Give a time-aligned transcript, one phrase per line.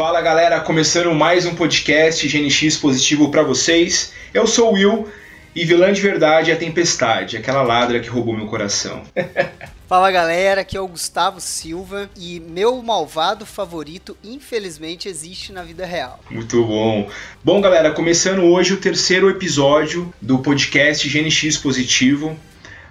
[0.00, 4.14] Fala galera, começando mais um podcast GNX positivo para vocês.
[4.32, 5.08] Eu sou o Will
[5.54, 9.02] e vilã de verdade é a Tempestade, aquela ladra que roubou meu coração.
[9.86, 15.84] Fala galera, aqui é o Gustavo Silva e meu malvado favorito, infelizmente, existe na vida
[15.84, 16.18] real.
[16.30, 17.10] Muito bom.
[17.44, 22.30] Bom, galera, começando hoje o terceiro episódio do podcast GNX Positivo.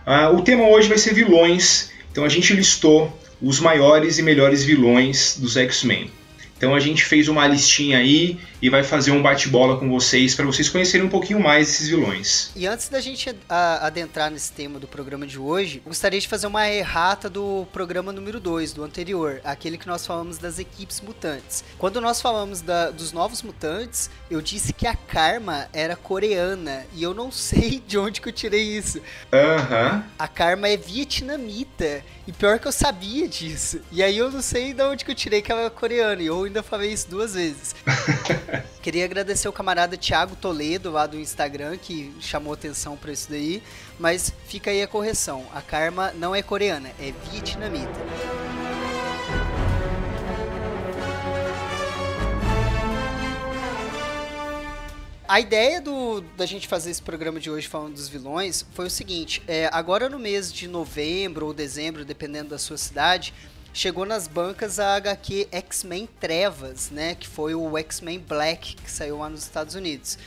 [0.05, 4.63] Uh, o tema hoje vai ser vilões, então a gente listou os maiores e melhores
[4.63, 6.18] vilões dos X-Men.
[6.59, 10.45] Então a gente fez uma listinha aí e vai fazer um bate-bola com vocês para
[10.45, 12.51] vocês conhecerem um pouquinho mais esses vilões.
[12.53, 16.69] E antes da gente adentrar nesse tema do programa de hoje, gostaria de fazer uma
[16.69, 21.63] errata do programa número 2, do anterior, aquele que nós falamos das equipes mutantes.
[21.77, 27.01] Quando nós falamos da, dos novos mutantes, eu disse que a Karma era coreana e
[27.01, 29.01] eu não sei de onde que eu tirei isso.
[29.31, 29.93] Aham.
[29.93, 30.03] Uhum.
[30.19, 33.79] A Karma é vietnamita e pior que eu sabia disso.
[33.91, 36.25] E aí eu não sei de onde que eu tirei que ela é coreana e
[36.25, 37.75] eu ainda falei isso duas vezes.
[38.81, 43.63] Queria agradecer o camarada Thiago Toledo lá do Instagram que chamou atenção para isso daí,
[43.99, 45.45] mas fica aí a correção.
[45.53, 47.99] A Karma não é coreana, é vietnamita.
[55.27, 58.89] A ideia do, da gente fazer esse programa de hoje falando dos vilões foi o
[58.89, 63.31] seguinte: é, agora no mês de novembro ou dezembro, dependendo da sua cidade,
[63.73, 67.15] chegou nas bancas a HQ X-Men Trevas, né?
[67.15, 70.17] Que foi o X-Men Black que saiu lá nos Estados Unidos.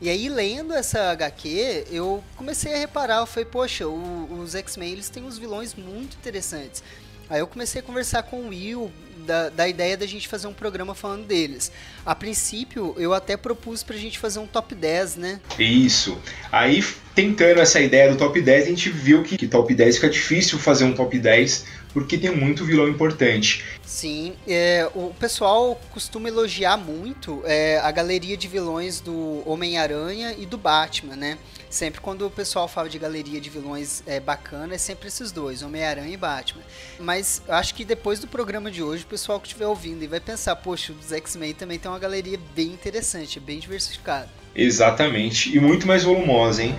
[0.00, 4.92] E aí, lendo essa HQ, eu comecei a reparar, eu falei, poxa, o, os X-Men
[4.92, 6.82] eles têm uns vilões muito interessantes.
[7.30, 8.90] Aí eu comecei a conversar com o Will
[9.26, 11.70] da, da ideia da gente fazer um programa falando deles.
[12.04, 15.40] A princípio, eu até propus pra gente fazer um top 10, né?
[15.58, 16.20] Isso.
[16.50, 20.10] Aí, tentando essa ideia do top 10, a gente viu que, que top 10 fica
[20.10, 23.64] difícil fazer um top 10 porque tem muito vilão importante.
[23.84, 30.46] Sim, é, o pessoal costuma elogiar muito é, a galeria de vilões do Homem-Aranha e
[30.46, 31.38] do Batman, né?
[31.68, 35.62] Sempre quando o pessoal fala de galeria de vilões é, bacana, é sempre esses dois,
[35.62, 36.62] Homem-Aranha e Batman.
[36.98, 40.20] Mas acho que depois do programa de hoje, o pessoal que estiver ouvindo e vai
[40.20, 44.28] pensar, poxa, os X-Men também tem uma galeria bem interessante, bem diversificada.
[44.54, 46.74] Exatamente, e muito mais volumosa, hein?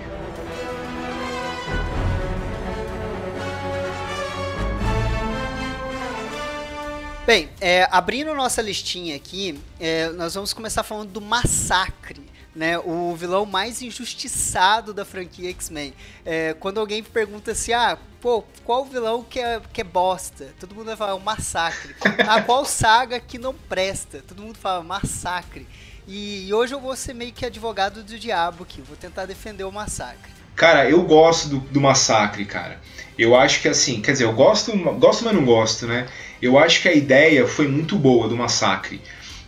[7.26, 12.22] Bem, é, abrindo nossa listinha aqui, é, nós vamos começar falando do Massacre,
[12.54, 12.78] né?
[12.80, 15.94] O vilão mais injustiçado da franquia X-Men.
[16.26, 20.54] É, quando alguém pergunta assim, ah, pô, qual vilão que é, que é bosta?
[20.60, 21.96] Todo mundo vai falar, o Massacre.
[22.28, 24.22] ah, qual saga que não presta?
[24.28, 25.66] Todo mundo fala, Massacre.
[26.06, 29.64] E, e hoje eu vou ser meio que advogado do diabo aqui, vou tentar defender
[29.64, 30.43] o Massacre.
[30.56, 32.80] Cara, eu gosto do, do Massacre, cara.
[33.18, 36.08] Eu acho que assim, quer dizer, eu gosto, gosto, mas não gosto, né?
[36.42, 39.02] Eu acho que a ideia foi muito boa do Massacre.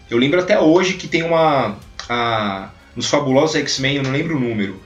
[0.09, 1.77] Eu lembro até hoje que tem uma.
[2.07, 4.81] A, nos Fabulosos X-Men, eu não lembro o número,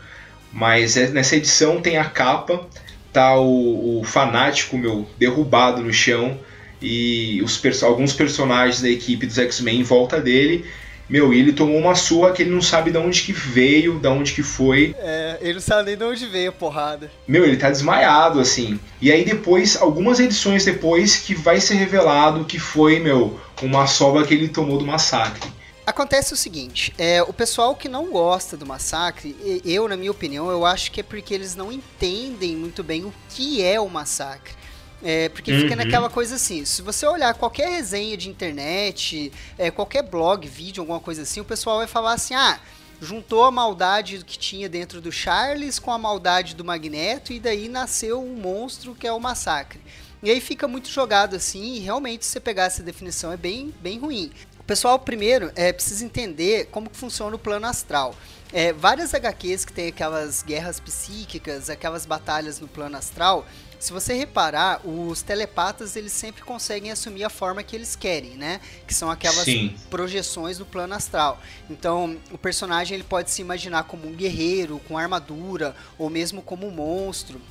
[0.51, 2.65] mas é, nessa edição tem a capa,
[3.13, 6.39] tá o, o fanático meu derrubado no chão
[6.81, 10.65] e os, alguns personagens da equipe dos X-Men em volta dele
[11.09, 14.07] meu, e ele tomou uma surra que ele não sabe de onde que veio, de
[14.07, 14.95] onde que foi.
[14.99, 17.11] É, ele não sabe nem de onde veio a porrada.
[17.27, 18.79] Meu, ele tá desmaiado, assim.
[19.01, 24.25] E aí depois, algumas edições depois, que vai ser revelado que foi, meu, uma sobra
[24.25, 25.49] que ele tomou do massacre.
[25.89, 30.51] Acontece o seguinte, é, o pessoal que não gosta do massacre, eu, na minha opinião,
[30.51, 34.53] eu acho que é porque eles não entendem muito bem o que é o massacre.
[35.01, 35.61] É, porque uhum.
[35.61, 40.81] fica naquela coisa assim, se você olhar qualquer resenha de internet, é, qualquer blog, vídeo,
[40.81, 42.59] alguma coisa assim, o pessoal vai falar assim, ah,
[43.01, 47.69] juntou a maldade que tinha dentro do Charles com a maldade do Magneto e daí
[47.69, 49.79] nasceu um monstro que é o Massacre.
[50.21, 53.73] E aí fica muito jogado assim, e realmente se você pegar essa definição é bem,
[53.81, 54.31] bem ruim.
[54.59, 58.13] O pessoal primeiro é, precisa entender como que funciona o plano astral.
[58.51, 63.45] É, várias HQs que tem aquelas guerras psíquicas, aquelas batalhas no plano astral,
[63.79, 68.59] se você reparar, os telepatas eles sempre conseguem assumir a forma que eles querem, né?
[68.85, 69.73] Que são aquelas Sim.
[69.89, 71.41] projeções no plano astral.
[71.69, 76.67] Então, o personagem ele pode se imaginar como um guerreiro com armadura ou mesmo como
[76.67, 77.41] um monstro.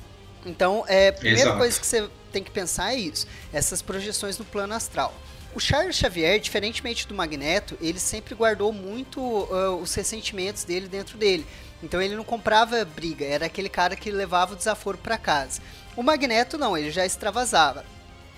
[0.45, 1.57] Então, é, a primeira Exato.
[1.57, 5.13] coisa que você tem que pensar é isso, essas projeções no plano astral.
[5.53, 11.17] O Charles Xavier, diferentemente do Magneto, ele sempre guardou muito uh, os ressentimentos dele dentro
[11.17, 11.45] dele.
[11.81, 15.61] Então ele não comprava briga, era aquele cara que levava o desaforo para casa.
[15.99, 17.83] O Magneto não, ele já extravasava.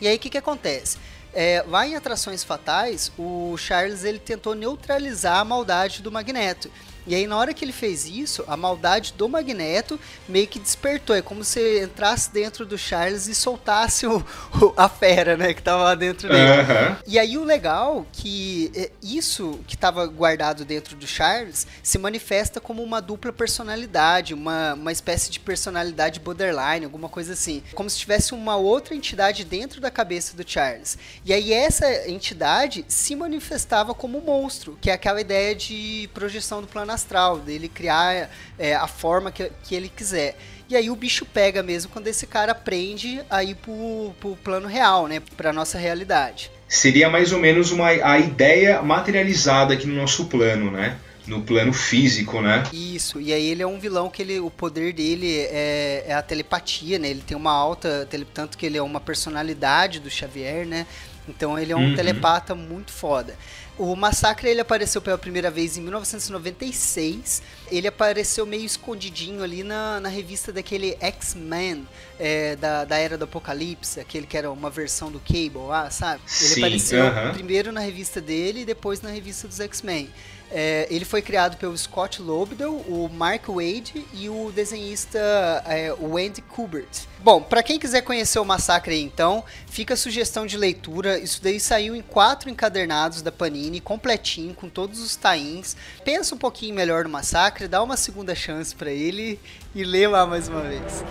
[0.01, 0.97] E aí o que, que acontece?
[1.31, 6.71] É, lá em Atrações Fatais, o Charles ele tentou neutralizar a maldade do Magneto.
[7.05, 11.15] E aí, na hora que ele fez isso, a maldade do Magneto meio que despertou.
[11.15, 14.19] É como se entrasse dentro do Charles e soltasse o,
[14.61, 15.53] o a fera, né?
[15.53, 16.61] Que tava lá dentro dele.
[16.61, 16.95] Uhum.
[17.07, 22.59] E aí, o legal que é, isso que tava guardado dentro do Charles se manifesta
[22.59, 27.63] como uma dupla personalidade, uma, uma espécie de personalidade borderline, alguma coisa assim.
[27.73, 30.97] Como se tivesse uma outra entidade dentro da cabeça do Charles.
[31.25, 36.61] E aí, essa entidade se manifestava como um monstro, que é aquela ideia de projeção
[36.61, 38.29] do plano plano astral, dele criar
[38.59, 40.37] é, a forma que, que ele quiser.
[40.69, 44.67] E aí o bicho pega mesmo quando esse cara aprende a ir pro, pro plano
[44.67, 45.21] real, né?
[45.35, 46.51] Pra nossa realidade.
[46.67, 50.97] Seria mais ou menos uma, a ideia materializada aqui no nosso plano, né?
[51.27, 52.63] no plano físico, né?
[52.73, 56.21] Isso, e aí ele é um vilão que ele, o poder dele é, é a
[56.21, 57.09] telepatia, né?
[57.09, 60.87] Ele tem uma alta, tanto que ele é uma personalidade do Xavier, né?
[61.29, 61.95] Então ele é um uhum.
[61.95, 63.35] telepata muito foda.
[63.81, 67.41] O Massacre ele apareceu pela primeira vez em 1996.
[67.71, 71.87] Ele apareceu meio escondidinho ali na, na revista daquele X-Men
[72.19, 76.21] é, da, da Era do Apocalipse, aquele que era uma versão do Cable lá, sabe?
[76.41, 77.33] Ele Sim, apareceu uh -huh.
[77.33, 80.09] primeiro na revista dele e depois na revista dos X-Men.
[80.53, 85.17] É, ele foi criado pelo Scott Lobdell, o Mark Wade e o desenhista
[85.65, 87.07] é, Wendy Kubert.
[87.23, 91.17] Bom, para quem quiser conhecer o Massacre aí, então, fica a sugestão de leitura.
[91.19, 95.77] Isso daí saiu em quatro encadernados da Panini, completinho, com todos os tains.
[96.03, 99.39] Pensa um pouquinho melhor no Massacre, dá uma segunda chance para ele
[99.73, 101.03] e lê lá mais uma vez.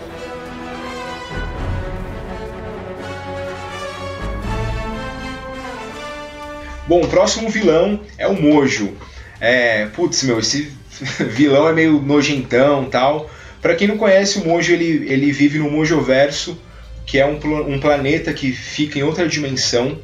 [6.87, 8.97] Bom, o próximo vilão é o Mojo.
[9.39, 10.73] É, putz, meu, esse
[11.31, 13.29] vilão é meio nojentão tal.
[13.61, 16.59] Para quem não conhece, o Mojo ele, ele vive no Mojoverso,
[17.05, 19.99] que é um, um planeta que fica em outra dimensão.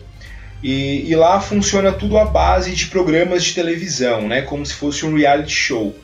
[0.63, 4.41] E, e, lá funciona tudo à base de programas de televisão, né?
[4.41, 5.95] Como se fosse um reality show.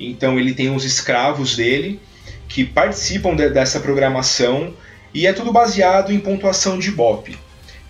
[0.00, 2.00] Então ele tem os escravos dele
[2.48, 4.74] que participam de, dessa programação
[5.12, 7.36] e é tudo baseado em pontuação de Bop.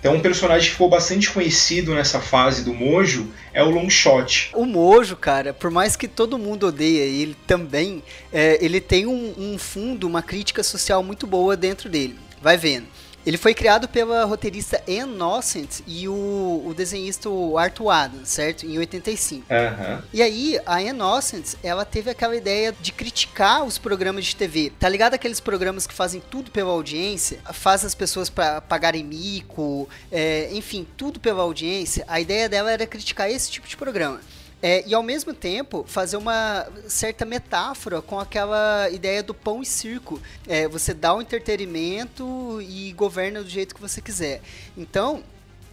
[0.01, 4.51] Então, um personagem que ficou bastante conhecido nessa fase do Mojo é o Longshot.
[4.55, 8.03] O Mojo, cara, por mais que todo mundo odeia ele também,
[8.33, 12.17] é, ele tem um, um fundo, uma crítica social muito boa dentro dele.
[12.41, 12.87] Vai vendo.
[13.25, 17.29] Ele foi criado pela roteirista Anne Nocent e o, o desenhista
[17.59, 18.65] Arthur Adams, certo?
[18.65, 19.47] Em 85.
[19.53, 20.03] Uhum.
[20.13, 24.73] E aí, a Anne Nocent, ela teve aquela ideia de criticar os programas de TV.
[24.79, 27.41] Tá ligado aqueles programas que fazem tudo pela audiência?
[27.53, 32.05] Faz as pessoas para pagarem mico, é, enfim, tudo pela audiência.
[32.09, 34.21] A ideia dela era criticar esse tipo de programa.
[34.63, 39.67] É, e ao mesmo tempo fazer uma certa metáfora com aquela ideia do pão e
[39.67, 40.21] circo.
[40.47, 44.43] É, você dá o entretenimento e governa do jeito que você quiser.
[44.77, 45.23] Então,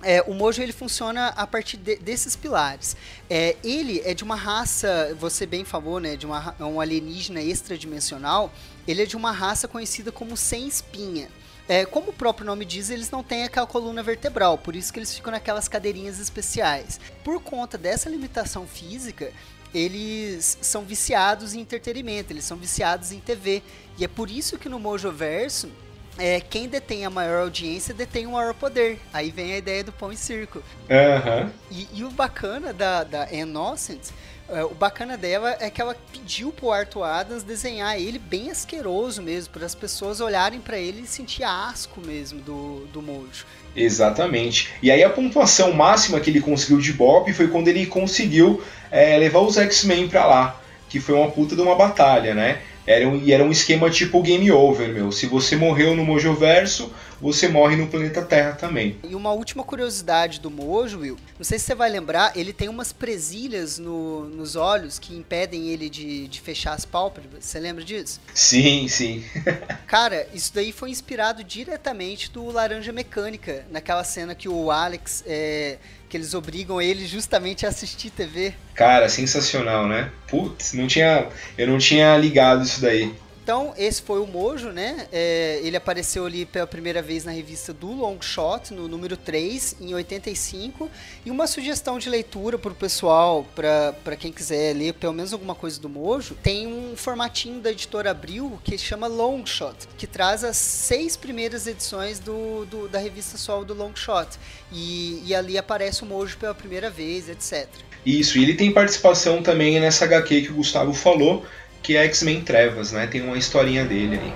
[0.01, 2.95] é, o Mojo ele funciona a partir de, desses pilares.
[3.29, 8.53] É, ele é de uma raça, você bem falou, né, de uma, um alienígena extradimensional.
[8.87, 11.29] Ele é de uma raça conhecida como sem espinha.
[11.67, 14.99] É, como o próprio nome diz, eles não têm aquela coluna vertebral, por isso que
[14.99, 16.99] eles ficam naquelas cadeirinhas especiais.
[17.23, 19.33] Por conta dessa limitação física,
[19.73, 23.61] eles são viciados em entretenimento, eles são viciados em TV.
[23.97, 25.69] E é por isso que no Mojo Verso,
[26.17, 28.99] é, quem detém a maior audiência detém o maior poder.
[29.13, 30.59] Aí vem a ideia do pão e circo.
[30.59, 31.51] Uhum.
[31.69, 34.09] E, e, o bacana da, da Innocent
[34.49, 39.53] o bacana dela é que ela pediu pro Arthur Adams desenhar ele bem asqueroso mesmo,
[39.53, 43.45] para as pessoas olharem para ele e sentir asco mesmo do, do Mojo.
[43.75, 44.69] Exatamente.
[44.81, 49.17] E aí a pontuação máxima que ele conseguiu de Bob foi quando ele conseguiu é,
[49.17, 52.59] levar os X-Men pra lá, que foi uma puta de uma batalha, né?
[52.87, 55.11] Era um, e era um esquema tipo game over, meu.
[55.11, 58.97] Se você morreu no Mojoverso, você morre no planeta Terra também.
[59.03, 61.17] E uma última curiosidade do Mojo, Will.
[61.37, 65.69] Não sei se você vai lembrar, ele tem umas presilhas no, nos olhos que impedem
[65.69, 67.45] ele de, de fechar as pálpebras.
[67.45, 68.19] Você lembra disso?
[68.33, 69.23] Sim, sim.
[69.87, 75.77] Cara, isso daí foi inspirado diretamente do Laranja Mecânica, naquela cena que o Alex é,
[76.09, 78.53] que eles obrigam ele justamente a assistir TV.
[78.73, 80.11] Cara, sensacional, né?
[80.27, 83.13] Putz, não tinha, eu não tinha ligado isso daí.
[83.47, 85.07] Então, esse foi o Mojo, né?
[85.09, 89.77] É, ele apareceu ali pela primeira vez na revista do Long Shot, no número 3,
[89.79, 90.91] em 85.
[91.25, 95.55] E uma sugestão de leitura para o pessoal, para quem quiser ler pelo menos alguma
[95.55, 100.43] coisa do Mojo, tem um formatinho da editora Abril que chama Long Shot, que traz
[100.43, 104.27] as seis primeiras edições do, do da revista solo do Long Shot.
[104.73, 107.69] E, e ali aparece o Mojo pela primeira vez, etc.
[108.05, 111.45] Isso, e ele tem participação também nessa HQ que o Gustavo falou,
[111.81, 113.07] que é X-Men Trevas, né?
[113.07, 114.33] Tem uma historinha dele ali.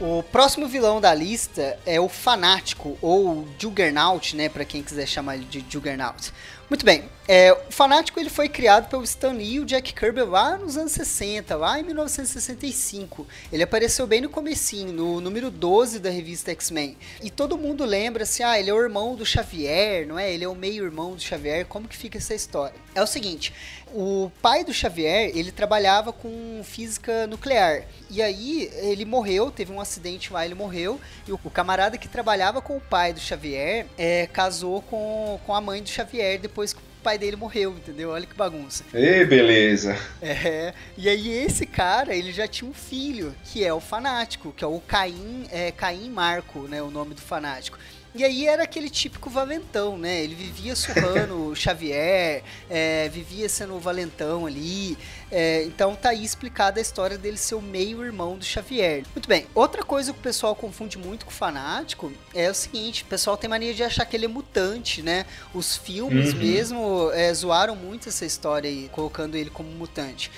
[0.00, 5.36] O próximo vilão da lista é o Fanático, ou Juggernaut, né, para quem quiser chamar
[5.36, 6.32] ele de Juggernaut.
[6.70, 10.22] Muito bem, é, o Fanático ele foi criado pelo Stan Lee e o Jack Kirby
[10.22, 13.26] lá nos anos 60, lá em 1965.
[13.52, 16.96] Ele apareceu bem no comecinho, no número 12 da revista X-Men.
[17.22, 20.32] E todo mundo lembra assim, ah, ele é o irmão do Xavier, não é?
[20.32, 22.74] Ele é o meio-irmão do Xavier, como que fica essa história?
[22.94, 23.54] É o seguinte,
[23.92, 27.84] o pai do Xavier, ele trabalhava com física nuclear.
[28.10, 31.00] E aí ele morreu, teve um acidente lá, ele morreu.
[31.26, 35.60] E o, camarada que trabalhava com o pai do Xavier é, casou com, com a
[35.60, 38.10] mãe do Xavier depois que o pai dele morreu, entendeu?
[38.10, 38.84] Olha que bagunça.
[38.92, 39.96] Ê, beleza.
[40.20, 44.62] É, e aí esse cara, ele já tinha um filho, que é o fanático, que
[44.62, 47.78] é o Caim, é, Caim Marco, né, o nome do fanático.
[48.14, 50.22] E aí era aquele típico valentão, né?
[50.22, 54.98] Ele vivia surrando Xavier, é, vivia sendo o valentão ali.
[55.30, 59.04] É, então tá aí explicada a história dele ser o meio-irmão do Xavier.
[59.14, 63.04] Muito bem, outra coisa que o pessoal confunde muito com o fanático é o seguinte:
[63.04, 65.24] o pessoal tem mania de achar que ele é mutante, né?
[65.54, 66.40] Os filmes uhum.
[66.40, 70.32] mesmo é, zoaram muito essa história aí, colocando ele como mutante.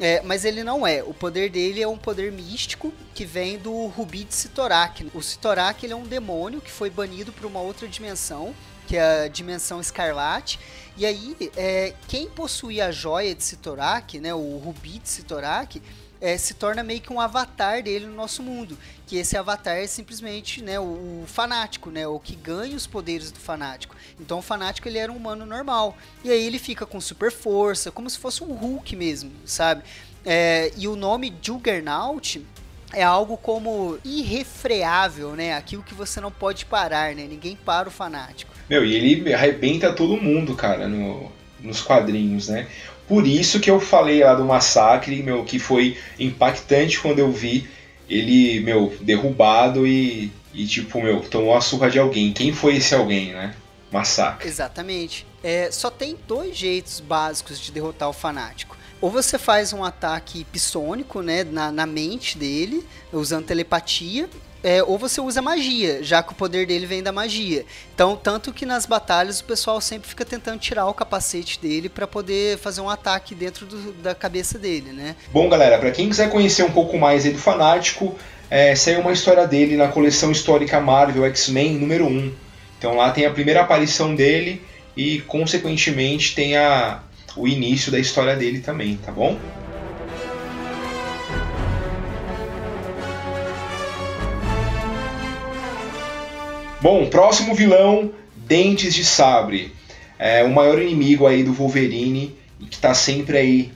[0.00, 1.02] É, mas ele não é.
[1.02, 5.10] O poder dele é um poder místico que vem do Rubi de Sitorak.
[5.12, 8.54] O Sitorak ele é um demônio que foi banido para uma outra dimensão,
[8.86, 10.58] que é a dimensão escarlate.
[10.96, 15.82] E aí, é, quem possuía a joia de Sitorak, né, o Rubi de Sitorak,
[16.20, 18.76] é, se torna meio que um avatar dele no nosso mundo.
[19.06, 20.82] Que esse avatar é simplesmente né, o,
[21.22, 23.96] o, fanático, né, o que ganha os poderes do fanático.
[24.20, 25.96] Então o fanático ele era um humano normal.
[26.24, 29.82] E aí ele fica com super força, como se fosse um Hulk mesmo, sabe?
[30.24, 32.44] É, e o nome Juggernaut
[32.92, 35.54] é algo como irrefreável, né?
[35.54, 37.26] Aquilo que você não pode parar, né?
[37.28, 38.52] Ninguém para o fanático.
[38.68, 42.66] Meu, e ele arrebenta todo mundo, cara, no, nos quadrinhos, né?
[43.08, 47.66] Por isso que eu falei lá do massacre, meu, que foi impactante quando eu vi
[48.08, 52.32] ele, meu, derrubado e, e tipo, meu, tomou a surra de alguém.
[52.32, 53.54] Quem foi esse alguém, né?
[53.90, 54.46] Massacre.
[54.46, 55.26] Exatamente.
[55.42, 58.76] É, só tem dois jeitos básicos de derrotar o fanático.
[59.00, 64.28] Ou você faz um ataque psônico, né, na, na mente dele, usando telepatia,
[64.62, 67.64] é, ou você usa magia, já que o poder dele vem da magia.
[67.94, 72.06] Então, tanto que nas batalhas o pessoal sempre fica tentando tirar o capacete dele para
[72.06, 75.14] poder fazer um ataque dentro do, da cabeça dele, né?
[75.32, 78.16] Bom, galera, para quem quiser conhecer um pouco mais do Fanático,
[78.50, 82.32] é, saiu uma história dele na coleção histórica Marvel X-Men número 1.
[82.78, 84.62] Então lá tem a primeira aparição dele
[84.96, 87.02] e, consequentemente, tem a,
[87.36, 89.38] o início da história dele também, tá bom?
[96.80, 99.72] Bom, próximo vilão, Dentes de Sabre.
[100.16, 103.72] É o maior inimigo aí do Wolverine e que está sempre aí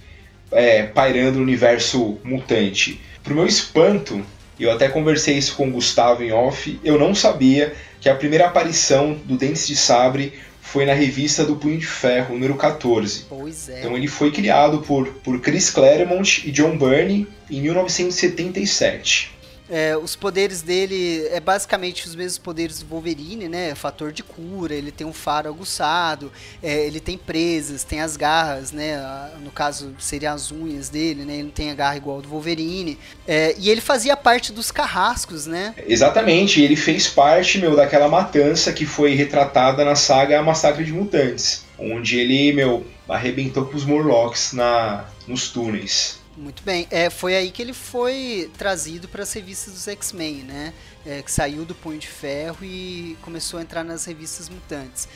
[0.53, 3.01] é, pairando no universo mutante.
[3.25, 4.25] Pro meu espanto,
[4.59, 8.47] eu até conversei isso com o Gustavo em off, eu não sabia que a primeira
[8.47, 13.27] aparição do Dentes de Sabre foi na revista do Punho de Ferro, número 14.
[13.29, 13.81] Pois é.
[13.81, 19.33] Então ele foi criado por, por Chris Claremont e John Byrne em 1977.
[19.75, 23.75] É, os poderes dele é basicamente os mesmos poderes do Wolverine, né?
[23.75, 26.31] Fator de cura, ele tem um faro aguçado,
[26.63, 29.01] é, ele tem presas, tem as garras, né?
[29.43, 31.37] No caso, seriam as unhas dele, né?
[31.37, 32.99] Ele não tem a garra igual do Wolverine.
[33.27, 35.75] É, e ele fazia parte dos carrascos, né?
[35.89, 41.65] Exatamente, ele fez parte, meu, daquela matança que foi retratada na saga Massacre de Mutantes,
[41.79, 46.21] onde ele, meu, arrebentou com os Morlocks na, nos túneis.
[46.37, 46.87] Muito bem.
[46.91, 50.73] É, foi aí que ele foi trazido para as revistas dos X-Men, né?
[51.05, 55.09] É, que saiu do Punho de Ferro e começou a entrar nas revistas mutantes.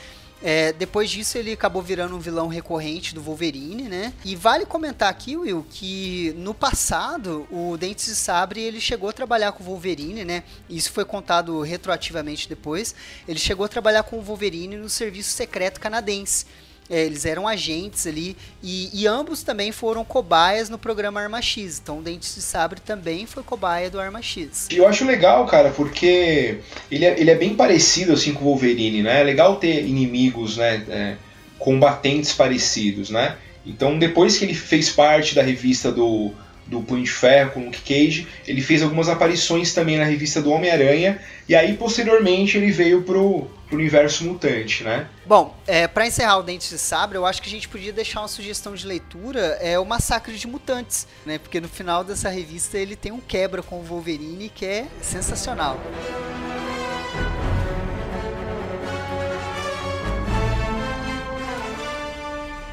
[0.43, 4.13] É, depois disso ele acabou virando um vilão recorrente do Wolverine, né?
[4.23, 9.13] E vale comentar aqui, Will, que no passado o Dentes de Sabre ele chegou a
[9.13, 10.43] trabalhar com o Wolverine, né?
[10.69, 12.93] Isso foi contado retroativamente depois.
[13.27, 16.45] Ele chegou a trabalhar com o Wolverine no Serviço Secreto Canadense.
[16.89, 21.79] É, eles eram agentes ali e, e, ambos também foram cobaias no programa Arma X.
[21.83, 24.67] Então, o Dentes de Sabre também foi cobaia do Arma X.
[24.71, 29.03] Eu acho legal, cara, porque ele é, ele é bem parecido assim com o Wolverine,
[29.03, 29.21] né?
[29.21, 30.83] É legal ter inimigos, né?
[30.89, 31.15] É,
[31.59, 33.35] combatentes parecidos, né?
[33.65, 36.33] Então, depois que ele fez parte da revista do
[36.67, 38.27] do Punho de Ferro com o Luke Cage.
[38.45, 41.19] Ele fez algumas aparições também na revista do Homem-Aranha.
[41.47, 45.07] E aí, posteriormente, ele veio pro, pro universo mutante, né?
[45.25, 48.21] Bom, é, para encerrar o Dentes de Sabre, eu acho que a gente podia deixar
[48.21, 51.37] uma sugestão de leitura, é o Massacre de Mutantes, né?
[51.37, 55.79] Porque no final dessa revista ele tem um quebra com o Wolverine que é sensacional.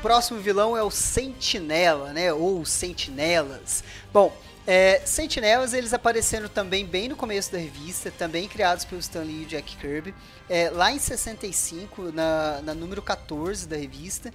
[0.05, 2.31] próximo vilão é o Sentinela, né?
[2.31, 3.83] Ou Sentinelas.
[4.13, 9.23] Bom, é, Sentinelas eles apareceram também bem no começo da revista, também criados pelo Stan
[9.23, 10.15] Lee e Jack Kirby,
[10.49, 14.33] é, lá em 65, na, na número 14 da revista.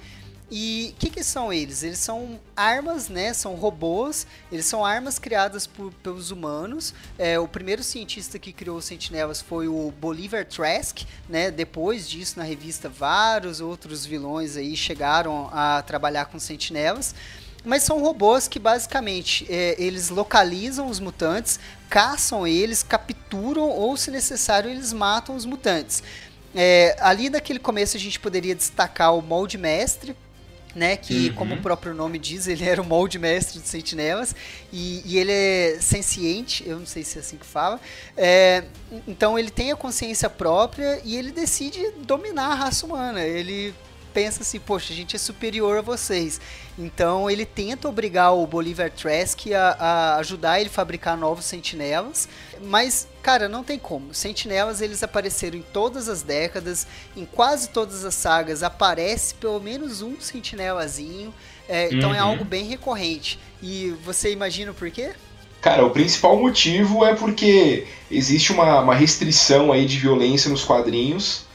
[0.52, 1.84] E o que, que, são eles?
[1.84, 3.34] Eles são armas, né?
[3.34, 4.26] São robôs.
[4.52, 6.94] Eles são armas criadas por, pelos humanos.
[7.20, 11.52] É, o primeiro cientista que criou os sentinelas foi o Bolivar Trask, né?
[11.52, 17.14] Depois disso, na revista, vários outros vilões aí chegaram a trabalhar com sentinelas.
[17.66, 24.12] Mas são robôs que basicamente é, eles localizam os mutantes, caçam eles, capturam ou, se
[24.12, 26.02] necessário, eles matam os mutantes.
[26.56, 30.16] É, ali naquele começo a gente poderia destacar o molde mestre,
[30.76, 30.96] né?
[30.96, 31.36] Que, uhum.
[31.36, 34.36] como o próprio nome diz, ele era o molde mestre de sentinelas
[34.72, 37.80] e, e ele é senciente, eu não sei se é assim que fala.
[38.16, 38.64] É,
[39.08, 43.22] então ele tem a consciência própria e ele decide dominar a raça humana.
[43.22, 43.74] Ele
[44.14, 46.40] pensa assim, poxa, a gente é superior a vocês.
[46.78, 52.28] Então ele tenta obrigar o Bolivar Trask a, a ajudar ele a fabricar novos sentinelas,
[52.64, 54.14] mas cara, não tem como.
[54.14, 60.02] Sentinelas eles apareceram em todas as décadas, em quase todas as sagas aparece pelo menos
[60.02, 61.34] um sentinelazinho.
[61.68, 62.16] É, então é uhum.
[62.16, 63.40] é algo bem recorrente.
[63.62, 65.12] E você imagina por quê?
[65.62, 71.49] Cara, o principal motivo é porque existe uma, uma restrição aí de violência nos quadrinhos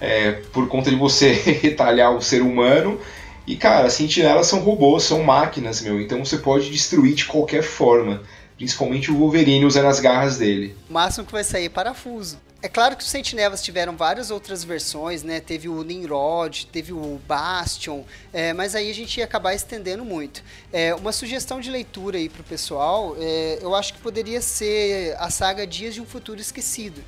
[0.00, 3.00] é, por conta de você retalhar o ser humano.
[3.46, 6.00] E, cara, sentinelas são robôs, são máquinas, meu.
[6.00, 8.22] Então você pode destruir de qualquer forma.
[8.56, 10.74] Principalmente o Wolverine usando as garras dele.
[10.88, 12.38] O máximo que vai sair é parafuso.
[12.62, 15.40] É claro que os Sentinelas tiveram várias outras versões, né?
[15.40, 20.42] Teve o Nimrod, teve o Bastion, é, mas aí a gente ia acabar estendendo muito.
[20.72, 25.30] É, uma sugestão de leitura aí pro pessoal, é, eu acho que poderia ser a
[25.30, 27.04] saga Dias de um Futuro Esquecido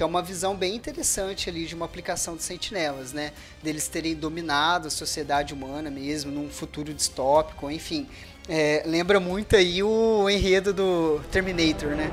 [0.00, 3.32] que é uma visão bem interessante ali de uma aplicação de sentinelas, né?
[3.62, 8.08] Deles terem dominado a sociedade humana mesmo, num futuro distópico, enfim.
[8.48, 12.10] É, lembra muito aí o enredo do Terminator, né?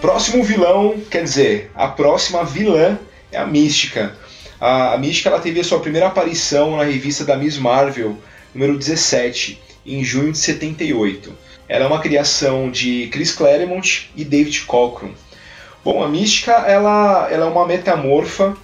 [0.00, 2.98] Próximo vilão, quer dizer, a próxima vilã
[3.30, 4.18] é a Mística.
[4.60, 8.18] A, a Mística ela teve a sua primeira aparição na revista da Miss Marvel,
[8.52, 11.32] número 17 em junho de 78.
[11.68, 15.12] Ela é uma criação de Chris Claremont e David Cockrum.
[15.84, 18.56] Bom, a Mística ela, ela é uma metamorfa,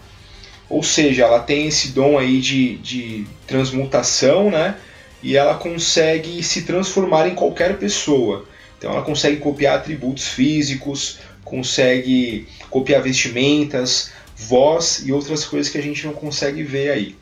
[0.68, 4.76] ou seja, ela tem esse dom aí de, de transmutação, né?
[5.22, 8.46] E ela consegue se transformar em qualquer pessoa.
[8.76, 15.82] Então ela consegue copiar atributos físicos, consegue copiar vestimentas, voz e outras coisas que a
[15.82, 17.16] gente não consegue ver aí.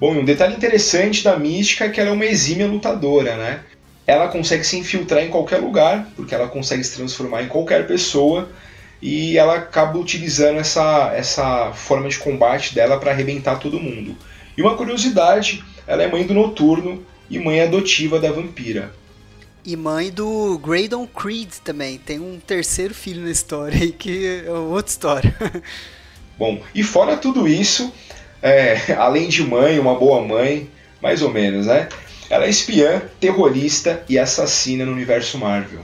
[0.00, 3.60] Bom, um detalhe interessante da Mística é que ela é uma exímia lutadora, né?
[4.06, 8.48] Ela consegue se infiltrar em qualquer lugar, porque ela consegue se transformar em qualquer pessoa,
[9.02, 14.16] e ela acaba utilizando essa, essa forma de combate dela para arrebentar todo mundo.
[14.56, 18.92] E uma curiosidade, ela é mãe do Noturno e mãe adotiva da Vampira.
[19.62, 21.98] E mãe do Graydon Creed também.
[21.98, 25.36] Tem um terceiro filho na história aí que é outra história.
[26.38, 27.92] Bom, e fora tudo isso,
[28.42, 30.68] é, além de mãe, uma boa mãe,
[31.00, 31.88] mais ou menos, né?
[32.28, 35.80] Ela é espiã, terrorista e assassina no universo Marvel.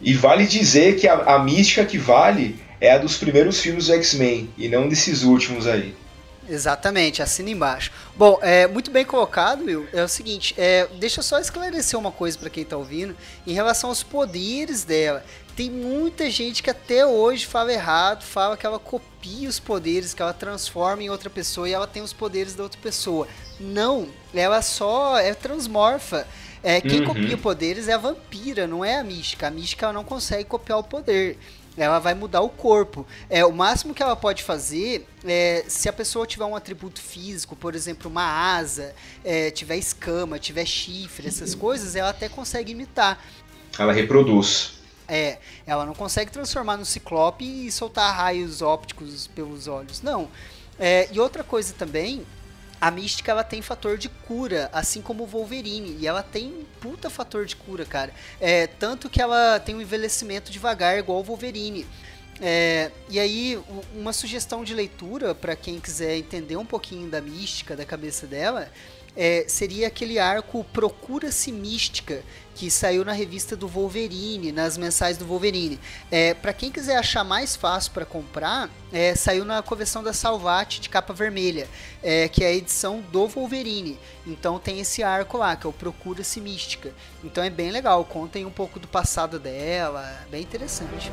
[0.00, 3.94] E vale dizer que a, a mística que vale é a dos primeiros filmes do
[3.94, 5.94] X-Men e não desses últimos aí.
[6.48, 7.90] Exatamente, assina embaixo.
[8.16, 9.86] Bom, é muito bem colocado, Will.
[9.92, 13.52] É o seguinte, é, deixa eu só esclarecer uma coisa para quem está ouvindo em
[13.52, 15.24] relação aos poderes dela.
[15.56, 20.20] Tem muita gente que até hoje fala errado, fala que ela copia os poderes, que
[20.20, 23.26] ela transforma em outra pessoa e ela tem os poderes da outra pessoa.
[23.58, 26.26] Não, ela só é transmorfa.
[26.62, 27.06] É, quem uhum.
[27.06, 29.46] copia poderes é a vampira, não é a mística.
[29.46, 31.38] A mística ela não consegue copiar o poder
[31.76, 33.06] ela vai mudar o corpo.
[33.28, 37.54] É o máximo que ela pode fazer é se a pessoa tiver um atributo físico,
[37.56, 43.22] por exemplo, uma asa, é, tiver escama, tiver chifre, essas coisas, ela até consegue imitar.
[43.78, 44.74] Ela reproduz.
[45.08, 50.02] É, ela não consegue transformar no ciclope e soltar raios ópticos pelos olhos.
[50.02, 50.28] Não.
[50.78, 52.26] É, e outra coisa também
[52.80, 55.96] a Mística ela tem fator de cura, assim como o Wolverine.
[56.00, 58.12] E ela tem puta fator de cura, cara.
[58.40, 61.86] É, tanto que ela tem um envelhecimento devagar, igual o Wolverine.
[62.40, 63.58] É, e aí,
[63.94, 68.70] uma sugestão de leitura para quem quiser entender um pouquinho da mística, da cabeça dela,
[69.16, 72.22] é, seria aquele arco Procura-se Mística,
[72.54, 75.78] que saiu na revista do Wolverine, nas mensais do Wolverine.
[76.10, 80.80] É, para quem quiser achar mais fácil para comprar, é, saiu na coleção da Salvati
[80.80, 81.68] de capa vermelha,
[82.02, 83.98] é, que é a edição do Wolverine.
[84.26, 86.92] Então tem esse arco lá, que é o Procura-se Mística.
[87.22, 91.12] Então é bem legal, contem um pouco do passado dela, bem interessante.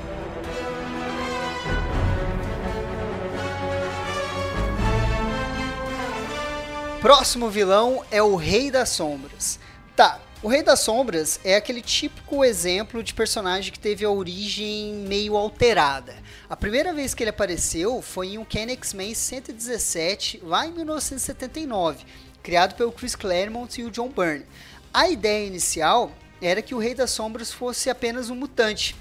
[7.03, 9.59] Próximo vilão é o Rei das Sombras.
[9.93, 15.03] Tá, o Rei das Sombras é aquele típico exemplo de personagem que teve a origem
[15.05, 16.15] meio alterada.
[16.49, 22.05] A primeira vez que ele apareceu foi em um Ken X-Men 117, lá em 1979,
[22.41, 24.45] criado pelo Chris Claremont e o John Byrne.
[24.93, 26.09] A ideia inicial
[26.41, 28.95] era que o Rei das Sombras fosse apenas um mutante,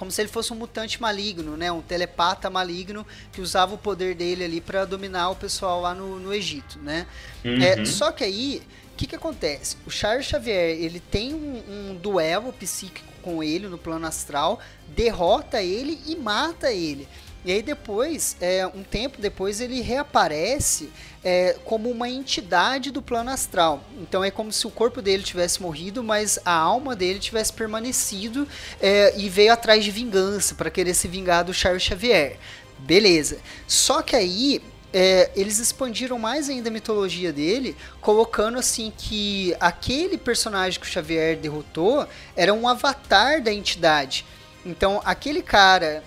[0.00, 1.70] como se ele fosse um mutante maligno, né?
[1.70, 6.18] Um telepata maligno que usava o poder dele ali para dominar o pessoal lá no,
[6.18, 7.06] no Egito, né?
[7.44, 7.62] Uhum.
[7.62, 8.62] É, só que aí
[9.00, 9.78] que, que acontece?
[9.86, 15.62] O Charles Xavier ele tem um, um, duelo psíquico com ele no plano astral, derrota
[15.62, 17.08] ele e mata ele.
[17.44, 20.90] E aí depois, é, um tempo depois, ele reaparece
[21.24, 23.82] é, como uma entidade do plano astral.
[24.00, 28.46] Então é como se o corpo dele tivesse morrido, mas a alma dele tivesse permanecido
[28.80, 32.36] é, e veio atrás de vingança para querer se vingar do Charles Xavier.
[32.78, 33.38] Beleza.
[33.66, 40.18] Só que aí é, eles expandiram mais ainda a mitologia dele, colocando assim que aquele
[40.18, 44.24] personagem que o Xavier derrotou era um avatar da entidade.
[44.64, 46.02] Então, aquele cara,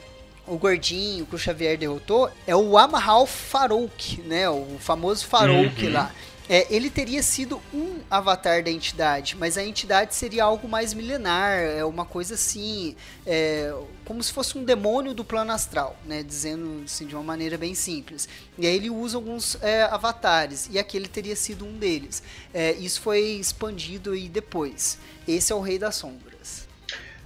[0.48, 4.50] o gordinho que o Xavier derrotou, é o Amahal Farouk, né?
[4.50, 5.94] O famoso Farouk uhum.
[5.94, 6.12] lá
[6.50, 11.60] é, ele teria sido um avatar da entidade, mas a entidade seria algo mais milenar,
[11.60, 16.84] é uma coisa assim, é, como se fosse um demônio do plano astral, né, dizendo
[16.84, 18.28] assim, de uma maneira bem simples.
[18.58, 22.22] E aí ele usa alguns é, avatares, e aquele teria sido um deles.
[22.54, 24.98] É, isso foi expandido aí depois.
[25.28, 26.68] Esse é o Rei das Sombras.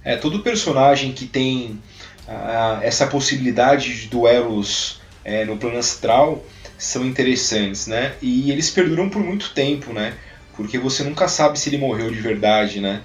[0.04, 1.82] É, todo personagem que tem
[2.28, 6.44] uh, essa possibilidade de duelos é, no plano astral
[6.76, 8.14] são interessantes, né?
[8.22, 10.14] E eles perduram por muito tempo, né?
[10.54, 13.02] Porque você nunca sabe se ele morreu de verdade, né?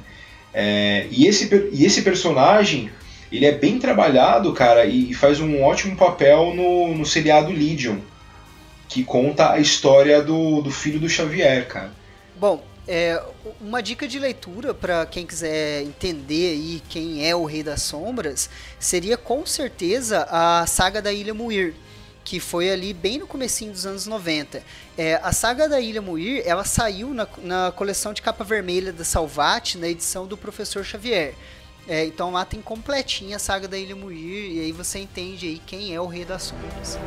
[0.54, 2.92] É, e, esse, e esse personagem,
[3.32, 7.98] ele é bem trabalhado, cara, e faz um ótimo papel no, no seriado Legion,
[8.88, 11.92] que conta a história do, do filho do Xavier, cara.
[12.40, 13.22] Bom, é,
[13.62, 18.50] uma dica de leitura para quem quiser entender aí quem é o Rei das Sombras
[18.80, 21.74] seria com certeza a saga da Ilha Muir
[22.24, 24.63] que foi ali bem no comecinho dos anos 90.
[24.98, 29.04] É, a saga da Ilha Muir, ela saiu na, na coleção de capa vermelha da
[29.04, 31.36] Salvat, na edição do Professor Xavier.
[31.88, 35.62] É, então lá tem completinha a saga da Ilha Muir, e aí você entende aí
[35.65, 36.98] quem é o Rei das Sombras.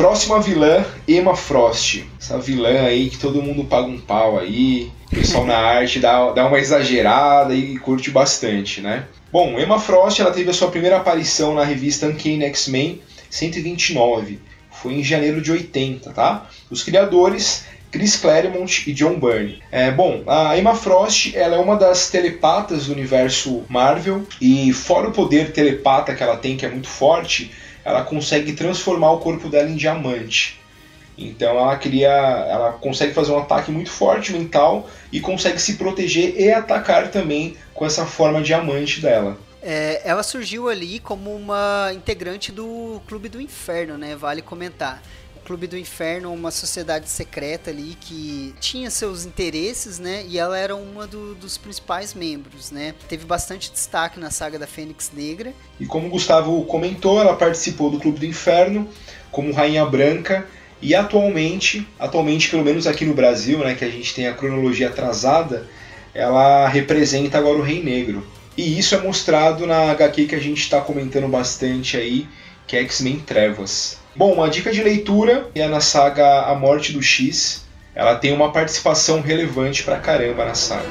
[0.00, 2.06] Próxima vilã, Emma Frost.
[2.18, 4.90] Essa vilã aí que todo mundo paga um pau aí.
[5.12, 9.04] O pessoal na arte dá, dá uma exagerada e curte bastante, né?
[9.30, 14.40] Bom, Emma Frost ela teve a sua primeira aparição na revista Uncanny X-Men 129.
[14.70, 16.48] Foi em janeiro de 80, tá?
[16.70, 19.62] Os criadores Chris Claremont e John Byrne.
[19.70, 25.08] É, bom, a Emma Frost ela é uma das telepatas do universo Marvel e fora
[25.08, 27.50] o poder telepata que ela tem, que é muito forte,
[27.84, 30.60] ela consegue transformar o corpo dela em diamante.
[31.16, 36.34] Então ela cria, ela consegue fazer um ataque muito forte mental e consegue se proteger
[36.40, 39.36] e atacar também com essa forma diamante dela.
[39.62, 44.16] É, ela surgiu ali como uma integrante do Clube do Inferno, né?
[44.16, 45.02] Vale comentar.
[45.40, 50.24] Clube do Inferno, uma sociedade secreta ali que tinha seus interesses, né?
[50.28, 52.94] E ela era uma do, dos principais membros, né?
[53.08, 55.52] Teve bastante destaque na saga da Fênix Negra.
[55.78, 58.88] E como o Gustavo comentou, ela participou do Clube do Inferno
[59.30, 60.46] como Rainha Branca
[60.82, 64.88] e atualmente, atualmente pelo menos aqui no Brasil, né, que a gente tem a cronologia
[64.88, 65.68] atrasada,
[66.14, 68.26] ela representa agora o Rei Negro.
[68.56, 72.26] E isso é mostrado na HQ que a gente está comentando bastante aí,
[72.66, 73.99] que é X-Men Trevas.
[74.14, 77.64] Bom, uma dica de leitura é na saga A Morte do X.
[77.94, 80.88] Ela tem uma participação relevante pra caramba na saga.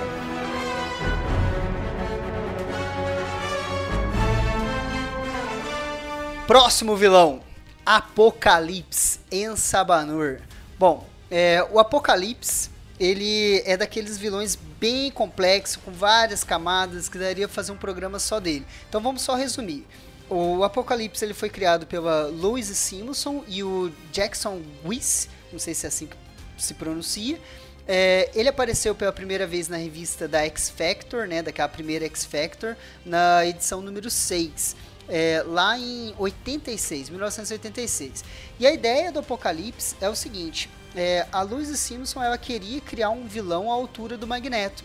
[6.47, 7.41] Próximo vilão:
[7.85, 10.39] Apocalipse em Sabanur.
[10.79, 17.49] Bom, é, o Apocalipse ele é daqueles vilões bem complexos, com várias camadas, que daria
[17.49, 18.65] fazer um programa só dele.
[18.87, 19.85] Então vamos só resumir.
[20.29, 25.87] O Apocalipse ele foi criado pela Louise Simonson e o Jackson Weiss, não sei se
[25.87, 26.15] é assim que
[26.57, 27.39] se pronuncia.
[27.87, 32.25] É, ele apareceu pela primeira vez na revista da X Factor, né, daquela primeira X
[32.25, 34.75] Factor, na edição número 6,
[35.07, 38.23] é, lá em 86, 1986.
[38.59, 43.09] E a ideia do Apocalipse é o seguinte: é, a Louise Simpson ela queria criar
[43.09, 44.83] um vilão à altura do Magneto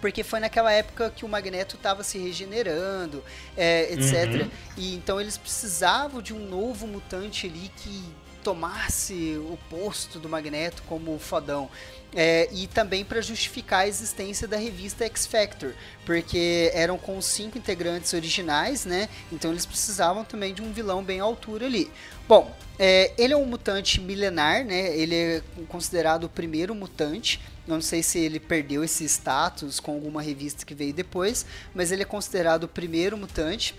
[0.00, 3.22] porque foi naquela época que o Magneto estava se regenerando,
[3.56, 4.42] é, etc.
[4.42, 4.50] Uhum.
[4.76, 8.04] E então eles precisavam de um novo mutante ali que
[8.48, 11.68] tomasse o posto do Magneto como fodão.
[12.14, 15.74] É, e também para justificar a existência da revista X Factor,
[16.06, 19.10] porque eram com os cinco integrantes originais, né?
[19.30, 21.90] Então eles precisavam também de um vilão bem à altura ali.
[22.26, 24.96] Bom, é, ele é um mutante milenar, né?
[24.96, 27.38] Ele é considerado o primeiro mutante.
[27.66, 32.00] Não sei se ele perdeu esse status com alguma revista que veio depois, mas ele
[32.00, 33.74] é considerado o primeiro mutante.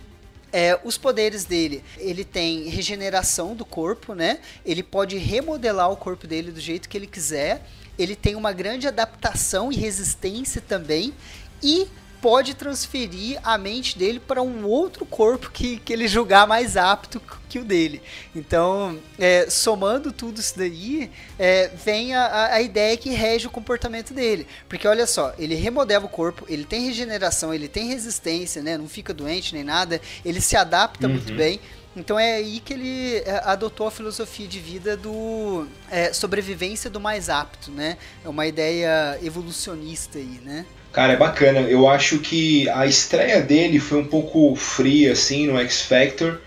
[0.51, 4.39] É, os poderes dele, ele tem regeneração do corpo, né?
[4.65, 7.65] Ele pode remodelar o corpo dele do jeito que ele quiser.
[7.97, 11.13] Ele tem uma grande adaptação e resistência também.
[11.61, 11.87] E
[12.21, 17.21] pode transferir a mente dele para um outro corpo que, que ele julgar mais apto
[17.47, 18.01] que o dele.
[18.35, 24.13] Então, é, somando tudo isso daí, é, vem a, a ideia que rege o comportamento
[24.13, 24.45] dele.
[24.67, 28.77] Porque olha só, ele remodela o corpo, ele tem regeneração, ele tem resistência, né?
[28.77, 31.13] Não fica doente nem nada, ele se adapta uhum.
[31.13, 31.59] muito bem.
[31.95, 36.99] Então é aí que ele é, adotou a filosofia de vida do é, sobrevivência do
[36.99, 37.97] mais apto, né?
[38.23, 40.65] É uma ideia evolucionista aí, né?
[40.91, 41.59] Cara, é bacana.
[41.61, 46.41] Eu acho que a estreia dele foi um pouco fria, assim, no X Factor.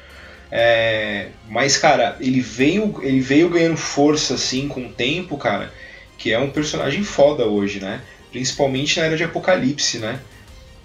[0.50, 1.28] É...
[1.48, 5.72] Mas, cara, ele veio, ele veio ganhando força, assim, com o tempo, cara.
[6.18, 8.00] Que é um personagem foda hoje, né?
[8.30, 10.20] Principalmente na Era de Apocalipse, né?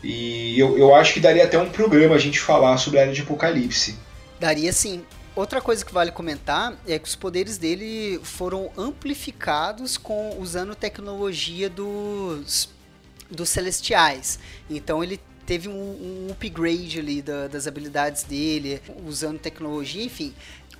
[0.04, 3.14] E eu, eu acho que daria até um programa a gente falar sobre a Era
[3.14, 3.98] de Apocalipse.
[4.40, 5.04] Daria sim.
[5.36, 11.70] Outra coisa que vale comentar é que os poderes dele foram amplificados com usando tecnologia
[11.70, 12.70] dos
[13.30, 14.40] dos celestiais.
[14.70, 20.34] Então ele teve um, um upgrade ali da, das habilidades dele, usando tecnologia, enfim.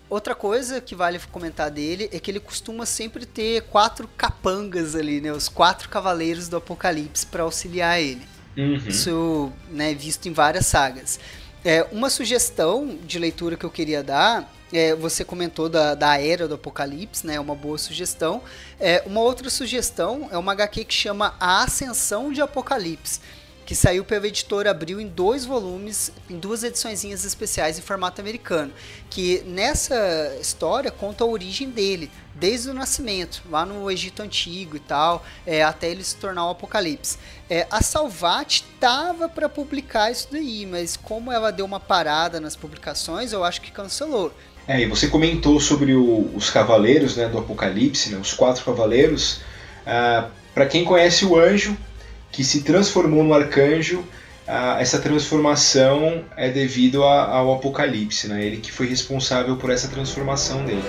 [0.10, 5.20] Outra coisa que vale comentar dele é que ele costuma sempre ter quatro capangas ali,
[5.20, 5.32] né?
[5.34, 8.26] Os quatro cavaleiros do Apocalipse para auxiliar ele.
[8.58, 8.76] Uhum.
[8.76, 11.20] Isso, né, visto em várias sagas.
[11.68, 16.48] É, uma sugestão de leitura que eu queria dar é, você comentou da, da era
[16.48, 17.36] do Apocalipse, né?
[17.36, 18.42] É uma boa sugestão.
[18.80, 23.20] É, uma outra sugestão é uma HQ que chama A Ascensão de Apocalipse,
[23.68, 28.72] que saiu pela editora Abril em dois volumes, em duas edições especiais em formato americano.
[29.10, 34.80] Que nessa história conta a origem dele, desde o nascimento, lá no Egito Antigo e
[34.80, 37.18] tal, é, até ele se tornar o Apocalipse.
[37.50, 42.56] É, a Salvat tava para publicar isso daí, mas como ela deu uma parada nas
[42.56, 44.34] publicações, eu acho que cancelou.
[44.66, 49.42] É, e você comentou sobre o, os cavaleiros né, do Apocalipse, né, os quatro cavaleiros.
[49.86, 51.78] Ah, Para quem conhece o anjo,
[52.38, 54.04] que se transformou no arcanjo,
[54.48, 59.88] ah, essa transformação é devido a, ao Apocalipse, né, ele que foi responsável por essa
[59.88, 60.84] transformação dele.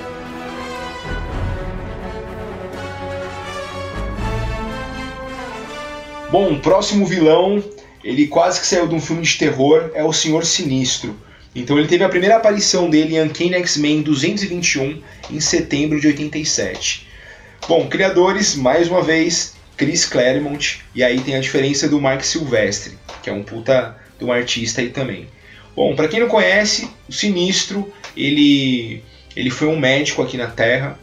[6.30, 7.64] Bom, o próximo vilão,
[8.04, 11.16] ele quase que saiu de um filme de terror, é o Senhor Sinistro.
[11.54, 17.08] Então ele teve a primeira aparição dele em Uncanny X-Men 221 em setembro de 87.
[17.66, 22.98] Bom, criadores, mais uma vez, Chris Claremont, e aí tem a diferença do Mike Silvestre,
[23.22, 25.28] que é um puta de um artista aí também.
[25.74, 29.04] Bom, para quem não conhece, o Sinistro, ele,
[29.36, 30.98] ele foi um médico aqui na Terra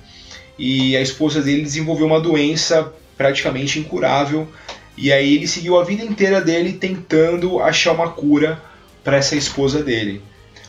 [0.59, 4.45] e a esposa dele desenvolveu uma doença praticamente incurável
[4.97, 8.61] e aí ele seguiu a vida inteira dele tentando achar uma cura
[9.05, 10.21] para essa esposa dele.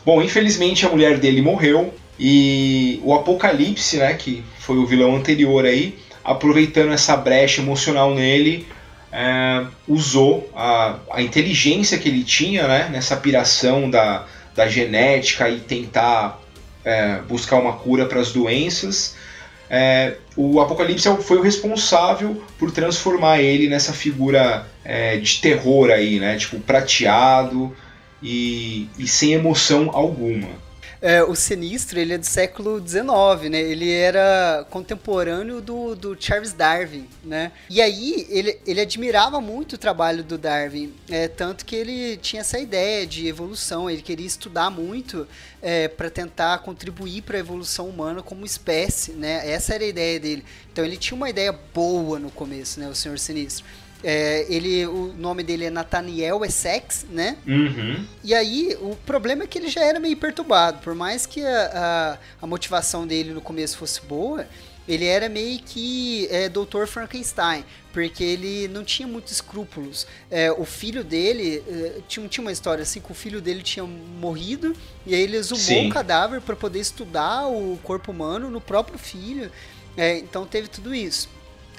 [0.05, 5.65] Bom, infelizmente a mulher dele morreu e o Apocalipse, né, que foi o vilão anterior
[5.65, 8.67] aí, aproveitando essa brecha emocional nele,
[9.09, 15.61] é, usou a, a, inteligência que ele tinha, né, nessa piração da, da genética e
[15.61, 16.37] tentar
[16.83, 19.15] é, buscar uma cura para as doenças.
[19.69, 26.19] É, o Apocalipse foi o responsável por transformar ele nessa figura é, de terror aí,
[26.19, 27.73] né, tipo prateado,
[28.21, 30.49] e, e sem emoção alguma.
[31.01, 33.61] É, o Sinistro, ele é do século XIX, né?
[33.61, 37.51] Ele era contemporâneo do, do Charles Darwin, né?
[37.69, 42.41] E aí, ele, ele admirava muito o trabalho do Darwin, é, tanto que ele tinha
[42.41, 45.27] essa ideia de evolução, ele queria estudar muito
[45.61, 49.49] é, para tentar contribuir para a evolução humana como espécie, né?
[49.49, 50.45] Essa era a ideia dele.
[50.71, 52.87] Então, ele tinha uma ideia boa no começo, né?
[52.87, 53.65] O Senhor Sinistro.
[54.03, 57.37] É, ele, o nome dele é Nathaniel Essex, né?
[57.47, 58.05] Uhum.
[58.23, 60.79] E aí, o problema é que ele já era meio perturbado.
[60.83, 64.47] Por mais que a, a, a motivação dele no começo fosse boa,
[64.87, 66.85] ele era meio que é, Dr.
[66.87, 70.07] Frankenstein, porque ele não tinha muitos escrúpulos.
[70.31, 73.85] É, o filho dele, é, tinha, tinha uma história assim, que o filho dele tinha
[73.85, 78.97] morrido, e aí ele exumou o cadáver para poder estudar o corpo humano no próprio
[78.97, 79.51] filho.
[79.97, 81.27] É, então teve tudo isso.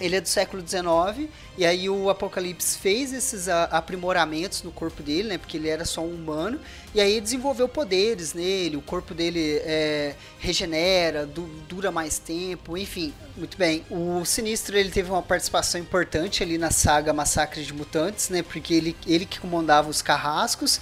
[0.01, 5.29] Ele é do século XIX, e aí o Apocalipse fez esses aprimoramentos no corpo dele,
[5.29, 5.39] né?
[5.39, 6.61] Porque ele era só um humano,
[6.95, 13.13] e aí desenvolveu poderes nele, o corpo dele é, regenera, du dura mais tempo, enfim,
[13.37, 13.85] muito bem.
[13.91, 18.43] O Sinistro ele teve uma participação importante ali na saga Massacre de Mutantes, né?
[18.43, 20.81] Porque ele, ele que comandava os carrascos,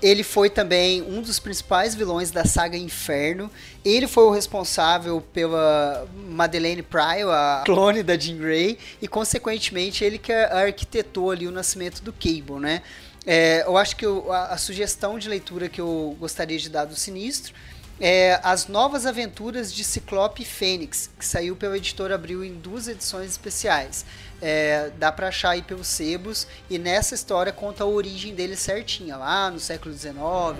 [0.00, 3.50] ele foi também um dos principais vilões da saga Inferno.
[3.84, 10.18] Ele foi o responsável pela Madeleine Pryor, a clone da Jean Grey, e consequentemente ele
[10.18, 12.82] que arquitetou ali o nascimento do Cable, né?
[13.26, 16.84] É, eu acho que eu, a, a sugestão de leitura que eu gostaria de dar
[16.84, 17.52] do Sinistro
[18.00, 22.86] é As Novas Aventuras de Ciclope e Fênix, que saiu pela editora Abril em duas
[22.86, 24.04] edições especiais.
[24.40, 29.16] É, dá para achar aí pelos sebos, e nessa história conta a origem dele certinha,
[29.16, 30.14] lá no século XIX,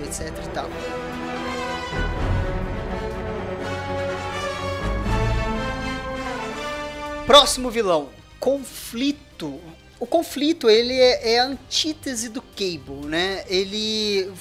[0.04, 0.68] etc e tal.
[7.26, 8.08] Próximo vilão,
[8.40, 9.60] Conflito.
[10.00, 13.44] O conflito ele é, é a antítese do Cable, né?
[13.48, 14.32] Ele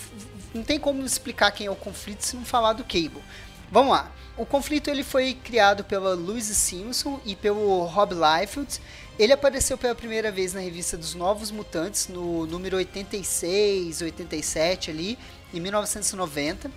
[0.53, 3.23] não tem como explicar quem é o conflito se não falar do Cable.
[3.71, 4.11] Vamos lá.
[4.37, 8.79] O conflito ele foi criado pela Louise Simpson e pelo Rob Liefeld.
[9.17, 15.17] Ele apareceu pela primeira vez na revista dos Novos Mutantes no número 86, 87 ali,
[15.53, 16.71] em 1990.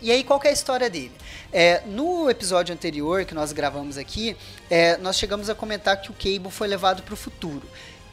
[0.00, 1.12] E aí, qual é a história dele?
[1.52, 4.36] É, no episódio anterior que nós gravamos aqui,
[4.68, 7.62] é, nós chegamos a comentar que o Cable foi levado para o futuro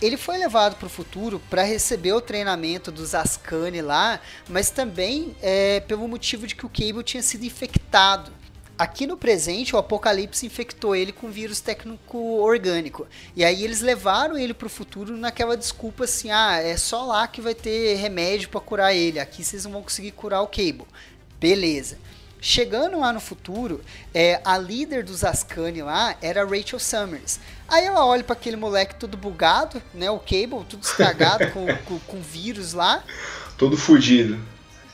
[0.02, 5.36] ele foi levado para o futuro para receber o treinamento dos Ascani lá, mas também
[5.42, 8.32] é, pelo motivo de que o Cable tinha sido infectado.
[8.78, 13.06] Aqui no presente, o Apocalipse infectou ele com vírus técnico orgânico.
[13.36, 17.28] E aí eles levaram ele para o futuro naquela desculpa assim: ah, é só lá
[17.28, 19.20] que vai ter remédio para curar ele.
[19.20, 20.88] Aqui vocês não vão conseguir curar o Cable.
[21.38, 21.98] Beleza.
[22.42, 23.82] Chegando lá no futuro,
[24.14, 27.40] é, a líder dos Ascani lá era Rachel Summers.
[27.68, 30.10] Aí ela olha para aquele moleque todo bugado, né?
[30.10, 33.04] O Cable, tudo estragado, com, com, com, vírus lá.
[33.58, 34.40] Todo fudido.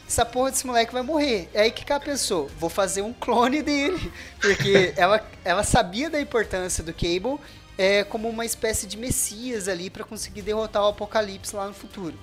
[0.08, 1.48] Essa porra desse moleque vai morrer.
[1.54, 4.12] É aí que ela pensou, vou fazer um clone dele.
[4.42, 7.40] Porque ela, ela sabia da importância do Cable
[7.78, 12.18] é, como uma espécie de messias ali para conseguir derrotar o Apocalipse lá no futuro.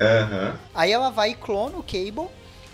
[0.00, 0.54] Uhum.
[0.74, 2.28] Aí ela vai e clona o Cable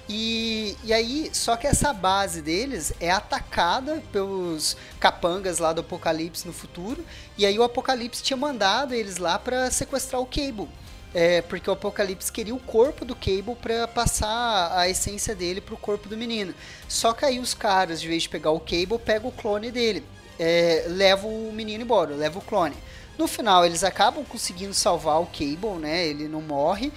[0.09, 6.47] e, e aí, só que essa base deles é atacada pelos capangas lá do Apocalipse
[6.47, 7.05] no futuro.
[7.39, 10.69] E aí o Apocalipse tinha mandado eles lá para sequestrar o Cable.
[11.15, 15.77] É, porque o Apocalipse queria o corpo do Cable para passar a essência dele pro
[15.77, 16.53] corpo do menino.
[16.89, 20.05] Só que aí os caras, de vez de pegar o Cable, pegam o clone dele.
[20.39, 20.85] É,
[21.23, 22.75] o menino embora, leva o clone.
[23.17, 26.05] No final, eles acabam conseguindo salvar o Cable, né?
[26.05, 26.93] Ele não morre.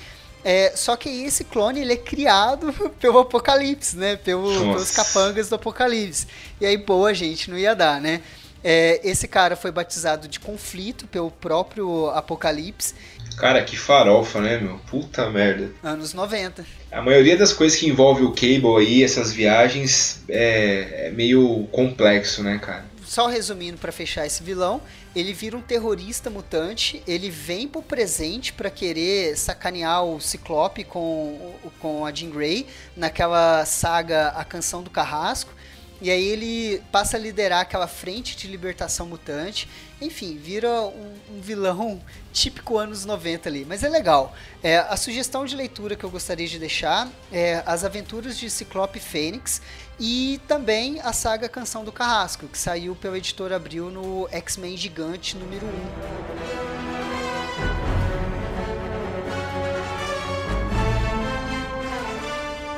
[0.49, 4.15] É, só que esse clone ele é criado pelo Apocalipse, né?
[4.15, 6.25] Pelo, pelos capangas do Apocalipse.
[6.61, 8.21] E aí, boa, gente, não ia dar, né?
[8.63, 12.95] É, esse cara foi batizado de conflito pelo próprio Apocalipse.
[13.37, 14.79] Cara, que farofa, né, meu?
[14.89, 15.69] Puta merda.
[15.83, 16.65] Anos 90.
[16.93, 22.41] A maioria das coisas que envolve o Cable aí, essas viagens, é, é meio complexo,
[22.41, 22.85] né, cara?
[23.05, 24.81] Só resumindo para fechar esse vilão,
[25.17, 31.55] ele vira um terrorista mutante, ele vem pro presente para querer sacanear o Ciclope com,
[31.79, 35.51] com a Jean Grey naquela saga A Canção do Carrasco.
[35.99, 39.67] E aí ele passa a liderar aquela frente de libertação mutante.
[39.99, 41.99] Enfim, vira um, um vilão
[42.31, 43.65] típico anos 90 ali.
[43.67, 44.35] Mas é legal.
[44.61, 48.99] É, a sugestão de leitura que eu gostaria de deixar é As Aventuras de Ciclope
[48.99, 49.59] Fênix
[49.99, 55.35] e também a saga Canção do Carrasco, que saiu pela editora Abril no X-Men Gigante
[55.35, 55.69] número 1.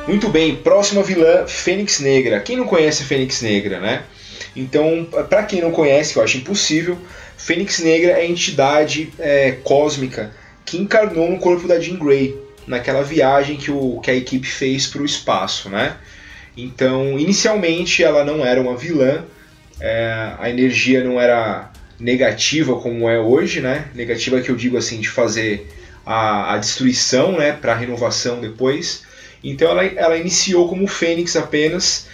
[0.07, 2.39] Muito bem, próxima vilã, Fênix Negra.
[2.39, 4.03] Quem não conhece Fênix Negra, né?
[4.55, 6.97] Então, para quem não conhece, eu acho impossível,
[7.37, 10.33] Fênix Negra é a entidade é, cósmica
[10.65, 14.87] que encarnou no corpo da Jean Grey, naquela viagem que, o, que a equipe fez
[14.87, 15.97] para o espaço, né?
[16.55, 19.23] Então, inicialmente ela não era uma vilã,
[19.79, 23.89] é, a energia não era negativa como é hoje, né?
[23.93, 25.67] Negativa que eu digo assim de fazer
[26.05, 27.53] a, a destruição, né?
[27.53, 29.03] Para renovação depois.
[29.43, 32.07] Então ela, ela iniciou como Fênix apenas,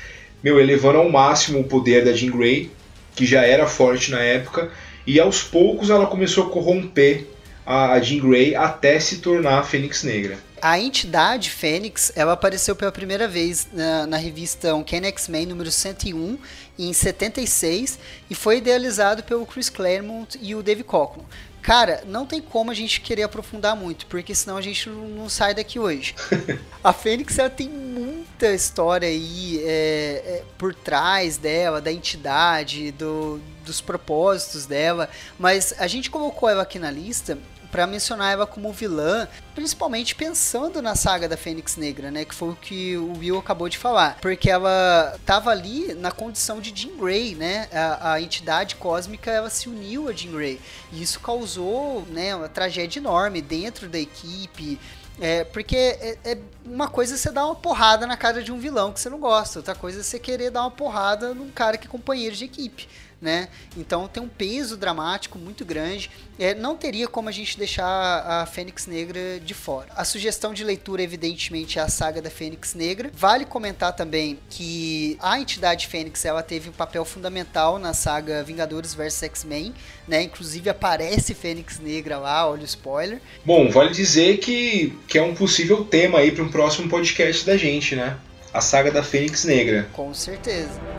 [0.43, 2.71] meu, elevando ao máximo o poder da Jean Grey,
[3.15, 4.69] que já era forte na época,
[5.08, 7.26] e aos poucos ela começou a corromper
[7.65, 12.76] a, a Jean Grey até se tornar a Fênix Negra a entidade Fênix, ela apareceu
[12.76, 16.38] pela primeira vez na, na revista Uncanny X-Men número 101
[16.77, 21.23] em 76 e foi idealizado pelo Chris Claremont e o Dave Cockrum.
[21.62, 25.56] Cara, não tem como a gente querer aprofundar muito, porque senão a gente não sai
[25.56, 26.13] daqui hoje.
[26.84, 33.42] a Fênix ela tem muita história aí é, é, por trás dela, da entidade, do,
[33.65, 35.10] dos propósitos dela,
[35.40, 37.36] mas a gente colocou ela aqui na lista
[37.76, 42.52] para mencionar ela como vilã, principalmente pensando na saga da Fênix Negra, né, que foi
[42.52, 46.96] o que o Will acabou de falar, porque ela tava ali na condição de Jean
[46.96, 50.62] Grey, né, a, a entidade cósmica ela se uniu a Jean Grey.
[50.94, 54.80] E isso causou, né, uma tragédia enorme dentro da equipe.
[55.19, 58.58] É, porque é, é, uma coisa é você dar uma porrada na cara de um
[58.58, 61.78] vilão que você não gosta, outra coisa é você querer dar uma porrada num cara
[61.78, 62.88] que é companheiro de equipe
[63.26, 63.50] né?
[63.76, 66.12] Então tem um peso dramático muito grande.
[66.38, 69.88] É, não teria como a gente deixar a Fênix Negra de fora.
[69.96, 73.10] A sugestão de leitura, evidentemente, é a saga da Fênix Negra.
[73.13, 78.94] Vale comentar também que a entidade Fênix ela teve um papel fundamental na saga Vingadores
[78.94, 79.73] vs X-Men,
[80.08, 80.21] né?
[80.21, 83.19] Inclusive aparece Fênix Negra lá, olha o spoiler.
[83.44, 87.58] Bom, vale dizer que, que é um possível tema aí para um próximo podcast da
[87.58, 88.17] gente, né?
[88.54, 89.90] A saga da Fênix Negra.
[89.92, 90.94] Com certeza.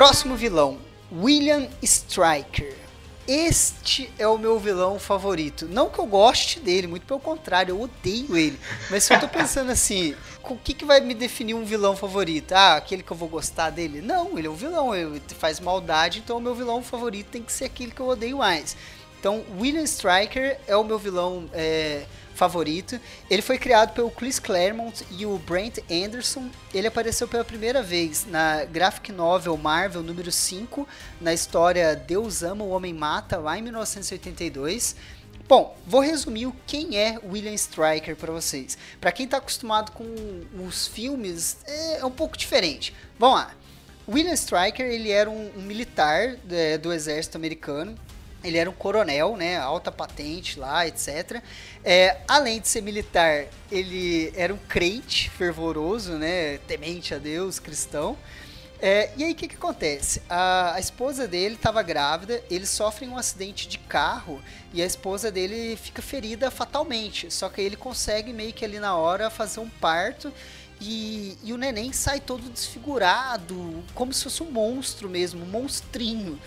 [0.00, 0.78] Próximo vilão,
[1.12, 2.74] William Striker.
[3.28, 5.68] Este é o meu vilão favorito.
[5.68, 8.58] Não que eu goste dele, muito pelo contrário, eu odeio ele.
[8.88, 12.52] Mas se eu tô pensando assim, o que, que vai me definir um vilão favorito?
[12.52, 14.00] Ah, aquele que eu vou gostar dele?
[14.00, 17.52] Não, ele é um vilão, ele faz maldade, então o meu vilão favorito tem que
[17.52, 18.78] ser aquele que eu odeio mais.
[19.18, 22.06] Então, William Striker é o meu vilão é,
[22.40, 22.98] favorito.
[23.28, 26.48] Ele foi criado pelo Chris Claremont e o Brent Anderson.
[26.72, 30.88] Ele apareceu pela primeira vez na graphic novel Marvel número 5,
[31.20, 34.96] na história Deus ama, o homem mata, lá em 1982.
[35.46, 38.78] Bom, vou resumir o quem é William Stryker para vocês.
[38.98, 40.06] Para quem está acostumado com
[40.66, 42.94] os filmes, é um pouco diferente.
[43.18, 43.50] Vamos lá.
[44.08, 47.98] William Stryker ele era um, um militar é, do exército americano
[48.42, 51.42] ele era um coronel, né, alta patente lá, etc.
[51.84, 58.16] É, além de ser militar, ele era um crente fervoroso, né, temente a Deus, cristão.
[58.82, 60.22] É, e aí o que, que acontece?
[60.28, 64.40] A, a esposa dele estava grávida, eles sofrem um acidente de carro
[64.72, 67.30] e a esposa dele fica ferida fatalmente.
[67.30, 70.32] Só que ele consegue meio que ali na hora fazer um parto
[70.80, 76.40] e, e o neném sai todo desfigurado, como se fosse um monstro mesmo, um monstrinho.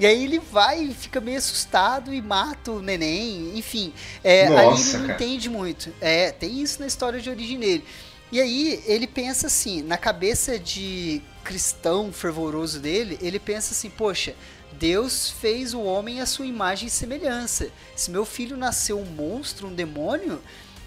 [0.00, 3.92] E aí ele vai e fica meio assustado e mata o neném, enfim.
[4.24, 5.92] É, Nossa, ali ele não entende muito.
[6.00, 7.84] É, tem isso na história de origem dele.
[8.32, 14.34] E aí ele pensa assim, na cabeça de cristão fervoroso dele, ele pensa assim, poxa,
[14.72, 17.68] Deus fez o homem à sua imagem e semelhança.
[17.94, 20.40] Se meu filho nasceu um monstro, um demônio,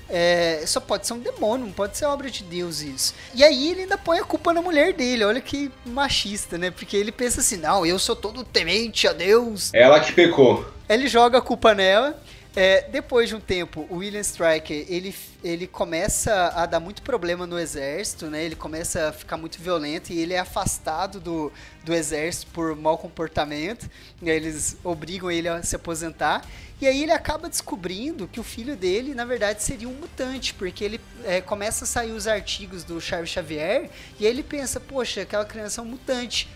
[0.09, 3.13] é, só pode ser um demônio, não pode ser obra de Deus isso.
[3.33, 6.71] E aí ele ainda põe a culpa na mulher dele, olha que machista, né?
[6.71, 9.71] Porque ele pensa assim, não, eu sou todo temente a Deus.
[9.73, 10.65] Ela que pecou.
[10.87, 12.19] Ele joga a culpa nela
[12.55, 17.47] é, depois de um tempo, o William Striker ele, ele começa a dar muito problema
[17.47, 18.43] no exército, né?
[18.43, 21.51] Ele começa a ficar muito violento e ele é afastado do,
[21.83, 23.89] do exército por mau comportamento.
[24.21, 26.45] Eles obrigam ele a se aposentar.
[26.83, 30.83] E aí ele acaba descobrindo que o filho dele, na verdade, seria um mutante, porque
[30.83, 35.21] ele é, começa a sair os artigos do Charles Xavier e aí ele pensa, poxa,
[35.21, 36.49] aquela criança é um mutante.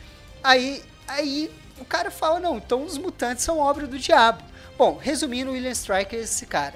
[0.43, 1.49] Aí, aí
[1.79, 4.43] o cara fala, não, então os mutantes são obra do diabo.
[4.77, 6.75] Bom, resumindo, William Striker é esse cara.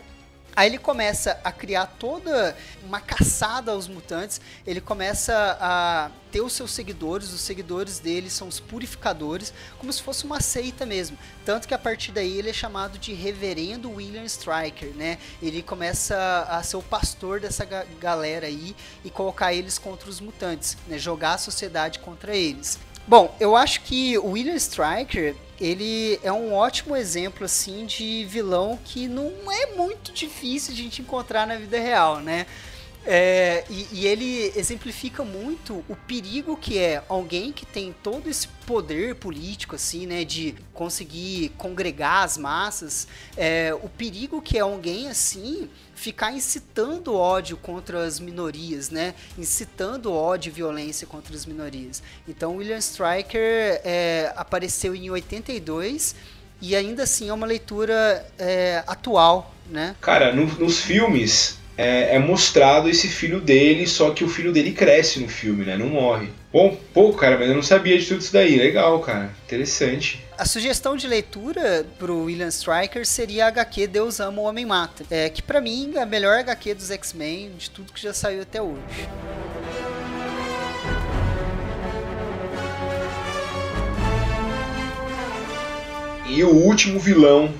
[0.55, 4.41] Aí ele começa a criar toda uma caçada aos mutantes.
[4.65, 7.31] Ele começa a ter os seus seguidores.
[7.31, 11.17] Os seguidores dele são os purificadores, como se fosse uma seita mesmo.
[11.45, 15.17] Tanto que a partir daí ele é chamado de Reverendo William Striker, né?
[15.41, 17.65] Ele começa a ser o pastor dessa
[17.99, 20.97] galera aí e colocar eles contra os mutantes, né?
[20.97, 22.79] Jogar a sociedade contra eles.
[23.07, 28.79] Bom, eu acho que o William Striker ele é um ótimo exemplo assim de vilão
[28.83, 32.47] que não é muito difícil de a gente encontrar na vida real, né?
[33.05, 38.47] É, e, e, ele exemplifica muito o perigo que é alguém que tem todo esse
[38.65, 45.09] poder político, assim, né, de conseguir congregar as massas, é, o perigo que é alguém
[45.09, 52.03] assim ficar incitando ódio contra as minorias, né, incitando ódio e violência contra as minorias.
[52.27, 56.15] Então, William Stryker é, apareceu em 82
[56.61, 59.95] e ainda assim é uma leitura é, atual, né?
[59.99, 64.71] Cara, no, nos filmes é, é, mostrado esse filho dele, só que o filho dele
[64.71, 65.77] cresce no filme, né?
[65.77, 66.29] Não morre.
[66.51, 68.57] Bom, pô, cara, mas eu não sabia de tudo isso daí.
[68.57, 69.33] Legal, cara.
[69.45, 70.23] Interessante.
[70.37, 75.05] A sugestão de leitura pro William Striker seria a HQ Deus Ama o Homem Mata.
[75.09, 78.41] É, que para mim é a melhor HQ dos X-Men de tudo que já saiu
[78.41, 78.81] até hoje.
[86.27, 87.53] E o último vilão,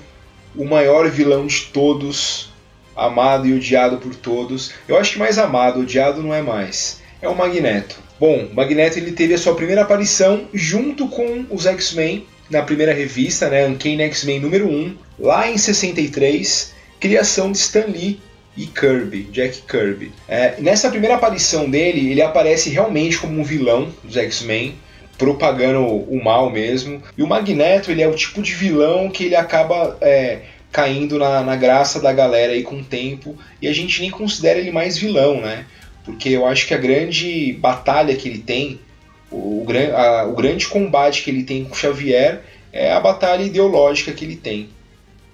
[0.56, 2.51] o maior vilão de todos,
[2.96, 4.72] amado e odiado por todos.
[4.86, 7.00] Eu acho que mais amado, odiado não é mais.
[7.20, 7.96] É o Magneto.
[8.18, 13.48] Bom, Magneto ele teve a sua primeira aparição junto com os X-Men na primeira revista,
[13.48, 18.20] né, Uncanny X-Men número 1, lá em 63, criação de Stan Lee
[18.56, 20.12] e Kirby, Jack Kirby.
[20.28, 24.74] É, nessa primeira aparição dele, ele aparece realmente como um vilão dos X-Men,
[25.16, 27.02] propagando o mal mesmo.
[27.16, 30.40] E o Magneto, ele é o tipo de vilão que ele acaba é,
[30.72, 34.58] caindo na, na, graça da galera aí com o tempo, e a gente nem considera
[34.58, 35.66] ele mais vilão, né?
[36.04, 38.80] Porque eu acho que a grande batalha que ele tem,
[39.30, 39.64] o,
[39.94, 42.40] a, o grande combate que ele tem com Xavier
[42.72, 44.70] é a batalha ideológica que ele tem.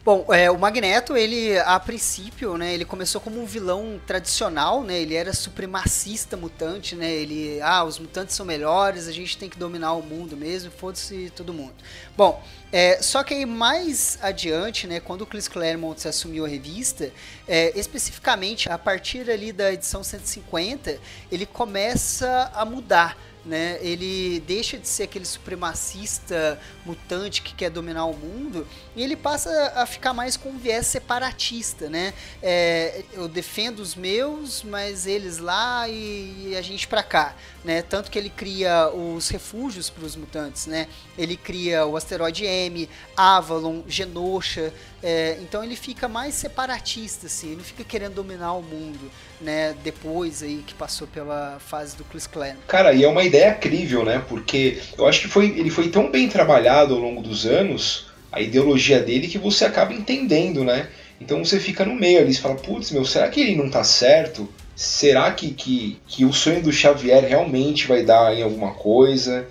[0.09, 4.99] Bom, é, o Magneto, ele a princípio, né, ele começou como um vilão tradicional, né?
[4.99, 7.13] Ele era supremacista mutante, né?
[7.13, 11.31] Ele, ah, os mutantes são melhores, a gente tem que dominar o mundo mesmo, foda-se
[11.37, 11.75] todo mundo.
[12.17, 12.43] Bom,
[12.73, 17.13] é, só que aí mais adiante, né, quando o Chris Claremont assumiu a revista,
[17.47, 20.99] é, especificamente a partir ali da edição 150,
[21.31, 23.15] ele começa a mudar
[23.49, 23.79] né?
[23.81, 29.51] Ele deixa de ser aquele supremacista mutante que quer dominar o mundo e ele passa
[29.75, 32.13] a ficar mais com um viés separatista, né?
[32.43, 37.35] É, eu defendo os meus, mas eles lá e, e a gente para cá,
[37.65, 37.81] né?
[37.81, 40.87] Tanto que ele cria os refúgios para os mutantes, né?
[41.17, 44.73] Ele cria o asteroide M, Avalon, Genosha,
[45.03, 49.75] é, então ele fica mais separatista, assim, ele fica querendo dominar o mundo, né?
[49.85, 52.67] Depois aí que passou pela fase do Chris Claremont.
[52.67, 54.23] Cara, e é uma ideia crível, né?
[54.29, 58.41] Porque eu acho que foi, ele foi tão bem trabalhado ao longo dos anos, a
[58.41, 60.89] ideologia dele, que você acaba entendendo, né?
[61.21, 63.85] Então você fica no meio ali, você fala, putz, meu, será que ele não tá
[63.85, 64.49] certo?
[64.75, 69.47] Será que, que, que o sonho do Xavier realmente vai dar em alguma coisa?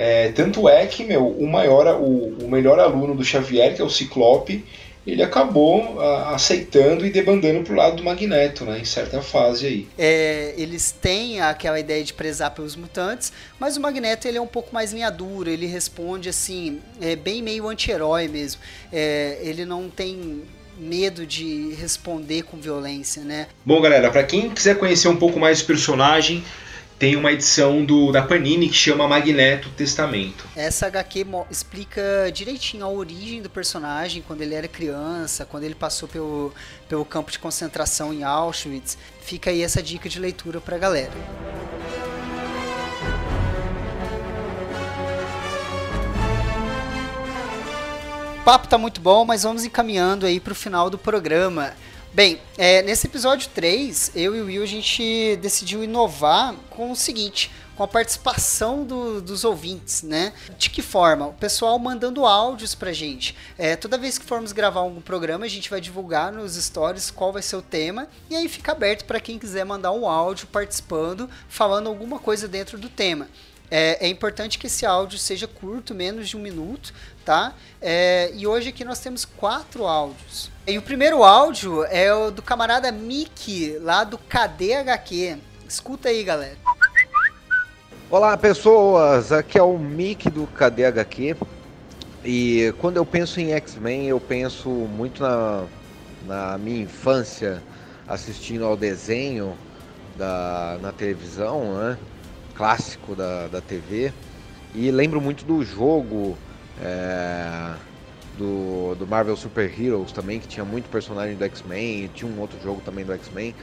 [0.00, 3.84] É, tanto é que, meu, o, maior, o, o melhor aluno do Xavier, que é
[3.84, 4.64] o Ciclope,
[5.04, 9.88] ele acabou a, aceitando e debandando pro lado do Magneto, né, em certa fase aí.
[9.98, 14.46] É, eles têm aquela ideia de prezar pelos mutantes, mas o Magneto ele é um
[14.46, 18.60] pouco mais linha dura, ele responde assim, é bem meio anti-herói mesmo.
[18.92, 20.42] É, ele não tem
[20.78, 23.48] medo de responder com violência, né?
[23.64, 26.44] Bom, galera, para quem quiser conhecer um pouco mais do personagem,
[26.98, 30.44] tem uma edição do da Panini que chama Magneto Testamento.
[30.56, 36.08] Essa HQ explica direitinho a origem do personagem, quando ele era criança, quando ele passou
[36.08, 36.52] pelo,
[36.88, 38.98] pelo campo de concentração em Auschwitz.
[39.22, 41.12] Fica aí essa dica de leitura pra galera.
[48.40, 51.74] O papo tá muito bom, mas vamos encaminhando aí pro final do programa.
[52.12, 56.96] Bem, é, nesse episódio 3, eu e o Will a gente decidiu inovar com o
[56.96, 60.32] seguinte, com a participação do, dos ouvintes, né?
[60.56, 61.26] De que forma?
[61.26, 63.36] O pessoal mandando áudios pra gente.
[63.58, 67.30] É, toda vez que formos gravar algum programa, a gente vai divulgar nos stories qual
[67.30, 71.28] vai ser o tema, e aí fica aberto para quem quiser mandar um áudio participando,
[71.46, 73.28] falando alguma coisa dentro do tema.
[73.70, 76.92] É, é, importante que esse áudio seja curto, menos de um minuto,
[77.28, 77.52] tá?
[77.82, 80.50] É, e hoje aqui nós temos quatro áudios.
[80.66, 85.36] E o primeiro áudio é o do camarada Mickey, lá do KDHQ.
[85.68, 86.56] Escuta aí, galera.
[88.08, 89.30] Olá, pessoas.
[89.30, 91.36] Aqui é o Mickey do KDHQ.
[92.24, 95.66] E quando eu penso em X-Men, eu penso muito na,
[96.26, 97.62] na minha infância,
[98.06, 99.54] assistindo ao desenho
[100.16, 101.98] da, na televisão, né?
[102.54, 104.14] Clássico da, da TV.
[104.74, 106.38] E lembro muito do jogo.
[106.80, 107.74] É
[108.38, 112.58] do, do Marvel Super Heroes também, que tinha muito personagem do X-Men, tinha um outro
[112.62, 113.54] jogo também do X-Men.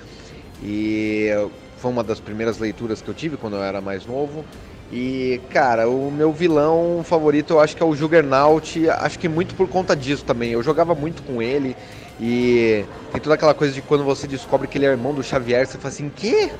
[0.62, 1.30] E
[1.78, 4.46] foi uma das primeiras leituras que eu tive quando eu era mais novo.
[4.92, 9.56] E, cara, o meu vilão favorito eu acho que é o Juggernaut, acho que muito
[9.56, 10.52] por conta disso também.
[10.52, 11.76] Eu jogava muito com ele
[12.20, 15.66] e tem toda aquela coisa de quando você descobre que ele é irmão do Xavier,
[15.66, 16.52] você fala assim: "Que?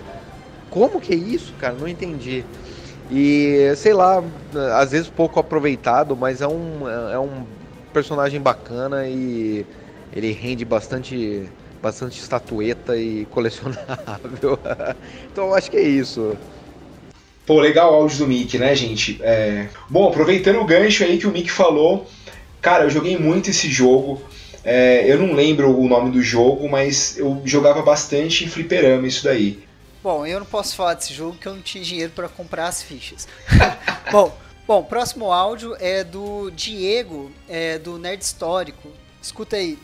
[0.72, 1.76] Como que é isso, cara?
[1.80, 2.44] Não entendi".
[3.10, 4.24] E sei lá,
[4.78, 7.46] às vezes pouco aproveitado, mas é um, é um
[7.94, 9.66] personagem bacana e
[10.14, 11.50] ele rende bastante
[11.82, 14.58] bastante estatueta e colecionável.
[15.32, 16.36] então acho que é isso.
[17.46, 19.20] Pô, legal o áudio do Mick, né, gente?
[19.22, 19.68] É...
[19.88, 22.08] Bom, aproveitando o gancho aí que o Mick falou,
[22.60, 24.20] cara, eu joguei muito esse jogo.
[24.64, 29.24] É, eu não lembro o nome do jogo, mas eu jogava bastante em fliperama isso
[29.24, 29.60] daí.
[30.06, 32.84] Bom, eu não posso falar desse jogo porque eu não tinha dinheiro para comprar as
[32.84, 33.28] fichas.
[34.12, 34.38] Bom,
[34.68, 38.88] Bom, próximo áudio é do Diego, é do Nerd Histórico.
[39.20, 39.80] Escuta aí.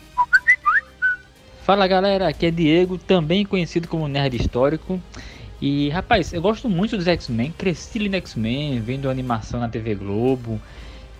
[1.64, 5.02] Fala galera, aqui é Diego, também conhecido como Nerd Histórico.
[5.60, 10.62] E rapaz, eu gosto muito dos X-Men, cresci no X-Men, vendo animação na TV Globo.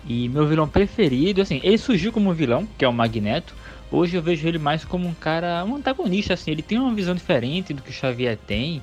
[0.06, 3.52] E meu vilão preferido, assim, ele surgiu como vilão, que é o Magneto.
[3.92, 6.50] Hoje eu vejo ele mais como um cara, um antagonista, assim.
[6.50, 8.82] Ele tem uma visão diferente do que o Xavier tem.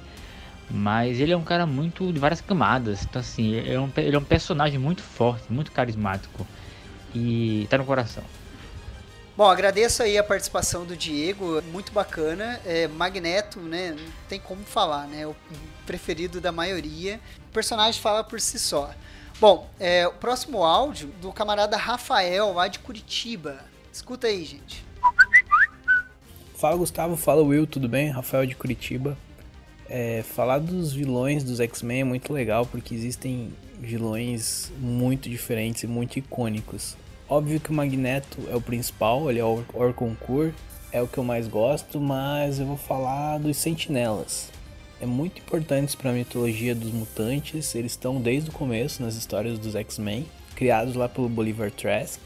[0.70, 3.02] Mas ele é um cara muito de várias camadas.
[3.04, 6.46] Então, assim, ele é um, ele é um personagem muito forte, muito carismático.
[7.16, 8.24] E tá no coração.
[9.36, 12.62] Bom, agradeço aí a participação do Diego, muito bacana.
[12.64, 13.96] É, Magneto, né?
[13.98, 15.26] Não tem como falar, né?
[15.26, 15.36] O
[15.88, 17.20] preferido da maioria.
[17.50, 18.92] O personagem fala por si só.
[19.40, 23.66] Bom, é, o próximo áudio do camarada Rafael, lá de Curitiba.
[23.92, 24.89] Escuta aí, gente.
[26.56, 28.10] Fala Gustavo, fala Will, tudo bem?
[28.10, 29.18] Rafael de Curitiba.
[29.88, 35.88] É, falar dos vilões dos X-Men é muito legal porque existem vilões muito diferentes e
[35.88, 36.98] muito icônicos.
[37.28, 40.54] Óbvio que o Magneto é o principal, ele é o Orconcourt,
[40.92, 44.52] é o que eu mais gosto, mas eu vou falar dos Sentinelas
[45.02, 47.74] é muito importantes para a mitologia dos mutantes.
[47.74, 50.26] Eles estão desde o começo nas histórias dos X-Men,
[50.56, 52.20] criados lá pelo Bolivar Trask,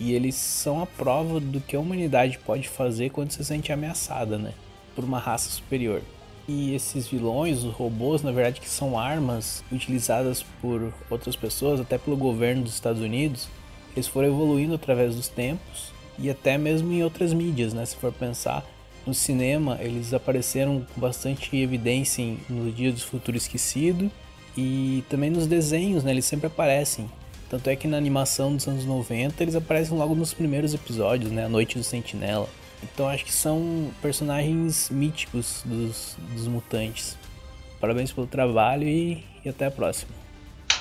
[0.00, 4.38] e eles são a prova do que a humanidade pode fazer quando se sente ameaçada,
[4.38, 4.52] né,
[4.94, 6.02] por uma raça superior.
[6.46, 11.98] E esses vilões, os robôs, na verdade que são armas utilizadas por outras pessoas, até
[11.98, 13.48] pelo governo dos Estados Unidos,
[13.94, 18.12] eles foram evoluindo através dos tempos e até mesmo em outras mídias, né, se for
[18.12, 18.64] pensar
[19.08, 24.10] no cinema, eles apareceram com bastante evidência em, no Dia do Futuro Esquecido
[24.56, 26.10] e também nos desenhos, né?
[26.10, 27.08] Eles sempre aparecem.
[27.50, 31.46] Tanto é que na animação dos anos 90 eles aparecem logo nos primeiros episódios, né?
[31.46, 32.48] A Noite do Sentinela.
[32.82, 37.16] Então acho que são personagens míticos dos, dos mutantes.
[37.80, 40.10] Parabéns pelo trabalho e, e até a próxima.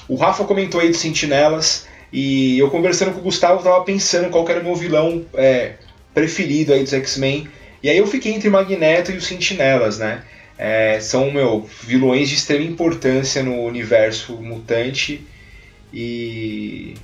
[0.09, 4.47] O Rafa comentou aí dos sentinelas e eu conversando com o Gustavo tava pensando qual
[4.49, 5.75] era o meu vilão é,
[6.13, 7.47] preferido aí dos X-Men.
[7.81, 10.23] E aí eu fiquei entre Magneto e os Sentinelas, né?
[10.57, 15.25] É, são, meu, vilões de extrema importância no universo mutante
[15.93, 16.95] e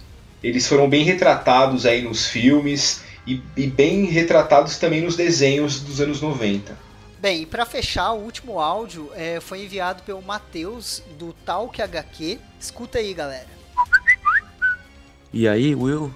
[0.43, 6.01] eles foram bem retratados aí nos filmes e, e bem retratados também nos desenhos dos
[6.01, 6.77] anos 90.
[7.19, 12.37] Bem, e para fechar, o último áudio é, foi enviado pelo Matheus do Talk HQ.
[12.59, 13.47] Escuta aí, galera.
[15.31, 16.13] E aí, Will?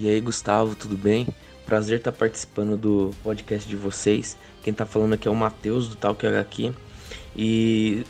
[0.00, 1.28] E aí, Gustavo, tudo bem?
[1.64, 4.36] Prazer estar tá participando do podcast de vocês.
[4.62, 6.72] Quem está falando aqui é o Matheus do Talk HQ.
[7.36, 8.04] E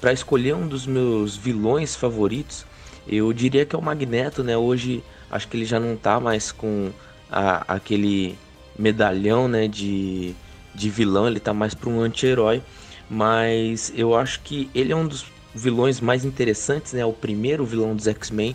[0.00, 2.66] para escolher um dos meus vilões favoritos,
[3.08, 4.56] eu diria que é o Magneto, né?
[4.56, 6.90] Hoje acho que ele já não tá mais com
[7.30, 8.36] a, aquele
[8.78, 10.34] medalhão, né, de,
[10.74, 12.62] de vilão, ele tá mais para um anti-herói,
[13.08, 17.04] mas eu acho que ele é um dos vilões mais interessantes, né?
[17.04, 18.54] O primeiro vilão dos X-Men.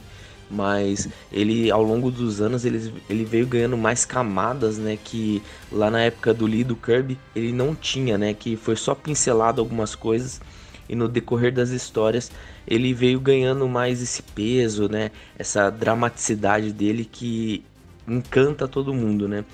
[0.53, 5.41] Mas ele ao longo dos anos ele, ele veio ganhando mais camadas, né, que
[5.71, 9.61] lá na época do Lee do Kirby ele não tinha, né, que foi só pincelado
[9.61, 10.41] algumas coisas
[10.91, 12.29] e no decorrer das histórias
[12.67, 17.63] ele veio ganhando mais esse peso, né, essa dramaticidade dele que
[18.07, 19.45] encanta todo mundo, né?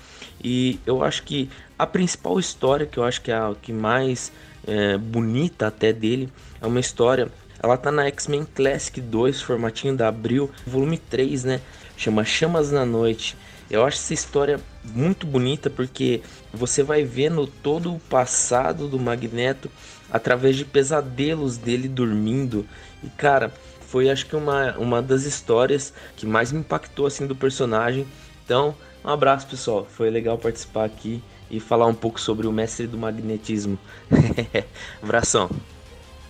[0.42, 4.32] E eu acho que a principal história que eu acho que é a que mais
[4.66, 6.28] é, bonita até dele
[6.60, 7.30] é uma história
[7.60, 11.60] ela tá na X-Men Classic 2, formatinho da Abril, volume 3, né?
[11.96, 13.36] Chama Chamas na Noite.
[13.68, 16.22] Eu acho essa história muito bonita porque
[16.52, 19.68] você vai vendo todo o passado do Magneto
[20.10, 22.66] através de pesadelos dele dormindo.
[23.02, 27.34] E cara, foi acho que uma, uma das histórias que mais me impactou assim do
[27.34, 28.06] personagem.
[28.44, 32.86] Então, um abraço pessoal, foi legal participar aqui e falar um pouco sobre o mestre
[32.86, 33.78] do magnetismo.
[35.02, 35.48] Abração.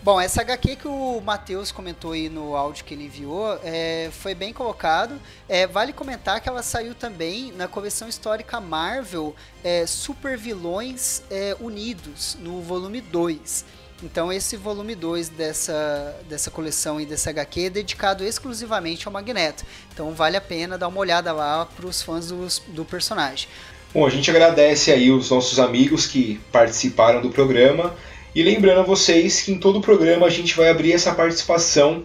[0.09, 4.35] Bom, essa HQ que o Matheus comentou aí no áudio que ele enviou é, foi
[4.35, 5.21] bem colocado.
[5.47, 11.55] É, vale comentar que ela saiu também na coleção histórica Marvel é, Super Vilões é,
[11.61, 13.67] Unidos, no volume 2.
[14.03, 19.67] Então esse volume 2 dessa, dessa coleção e dessa HQ é dedicado exclusivamente ao Magneto.
[19.93, 23.47] Então vale a pena dar uma olhada lá para os fãs dos, do personagem.
[23.93, 27.95] Bom, a gente agradece aí os nossos amigos que participaram do programa.
[28.35, 32.05] E lembrando a vocês que em todo o programa a gente vai abrir essa participação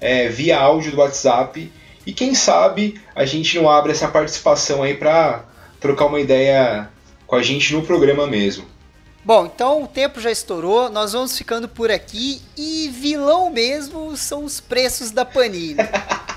[0.00, 1.70] é, via áudio do WhatsApp.
[2.06, 5.44] E quem sabe a gente não abre essa participação aí para
[5.80, 6.88] trocar uma ideia
[7.26, 8.66] com a gente no programa mesmo.
[9.24, 14.44] Bom, então o tempo já estourou, nós vamos ficando por aqui e vilão mesmo são
[14.44, 15.76] os preços da Panini.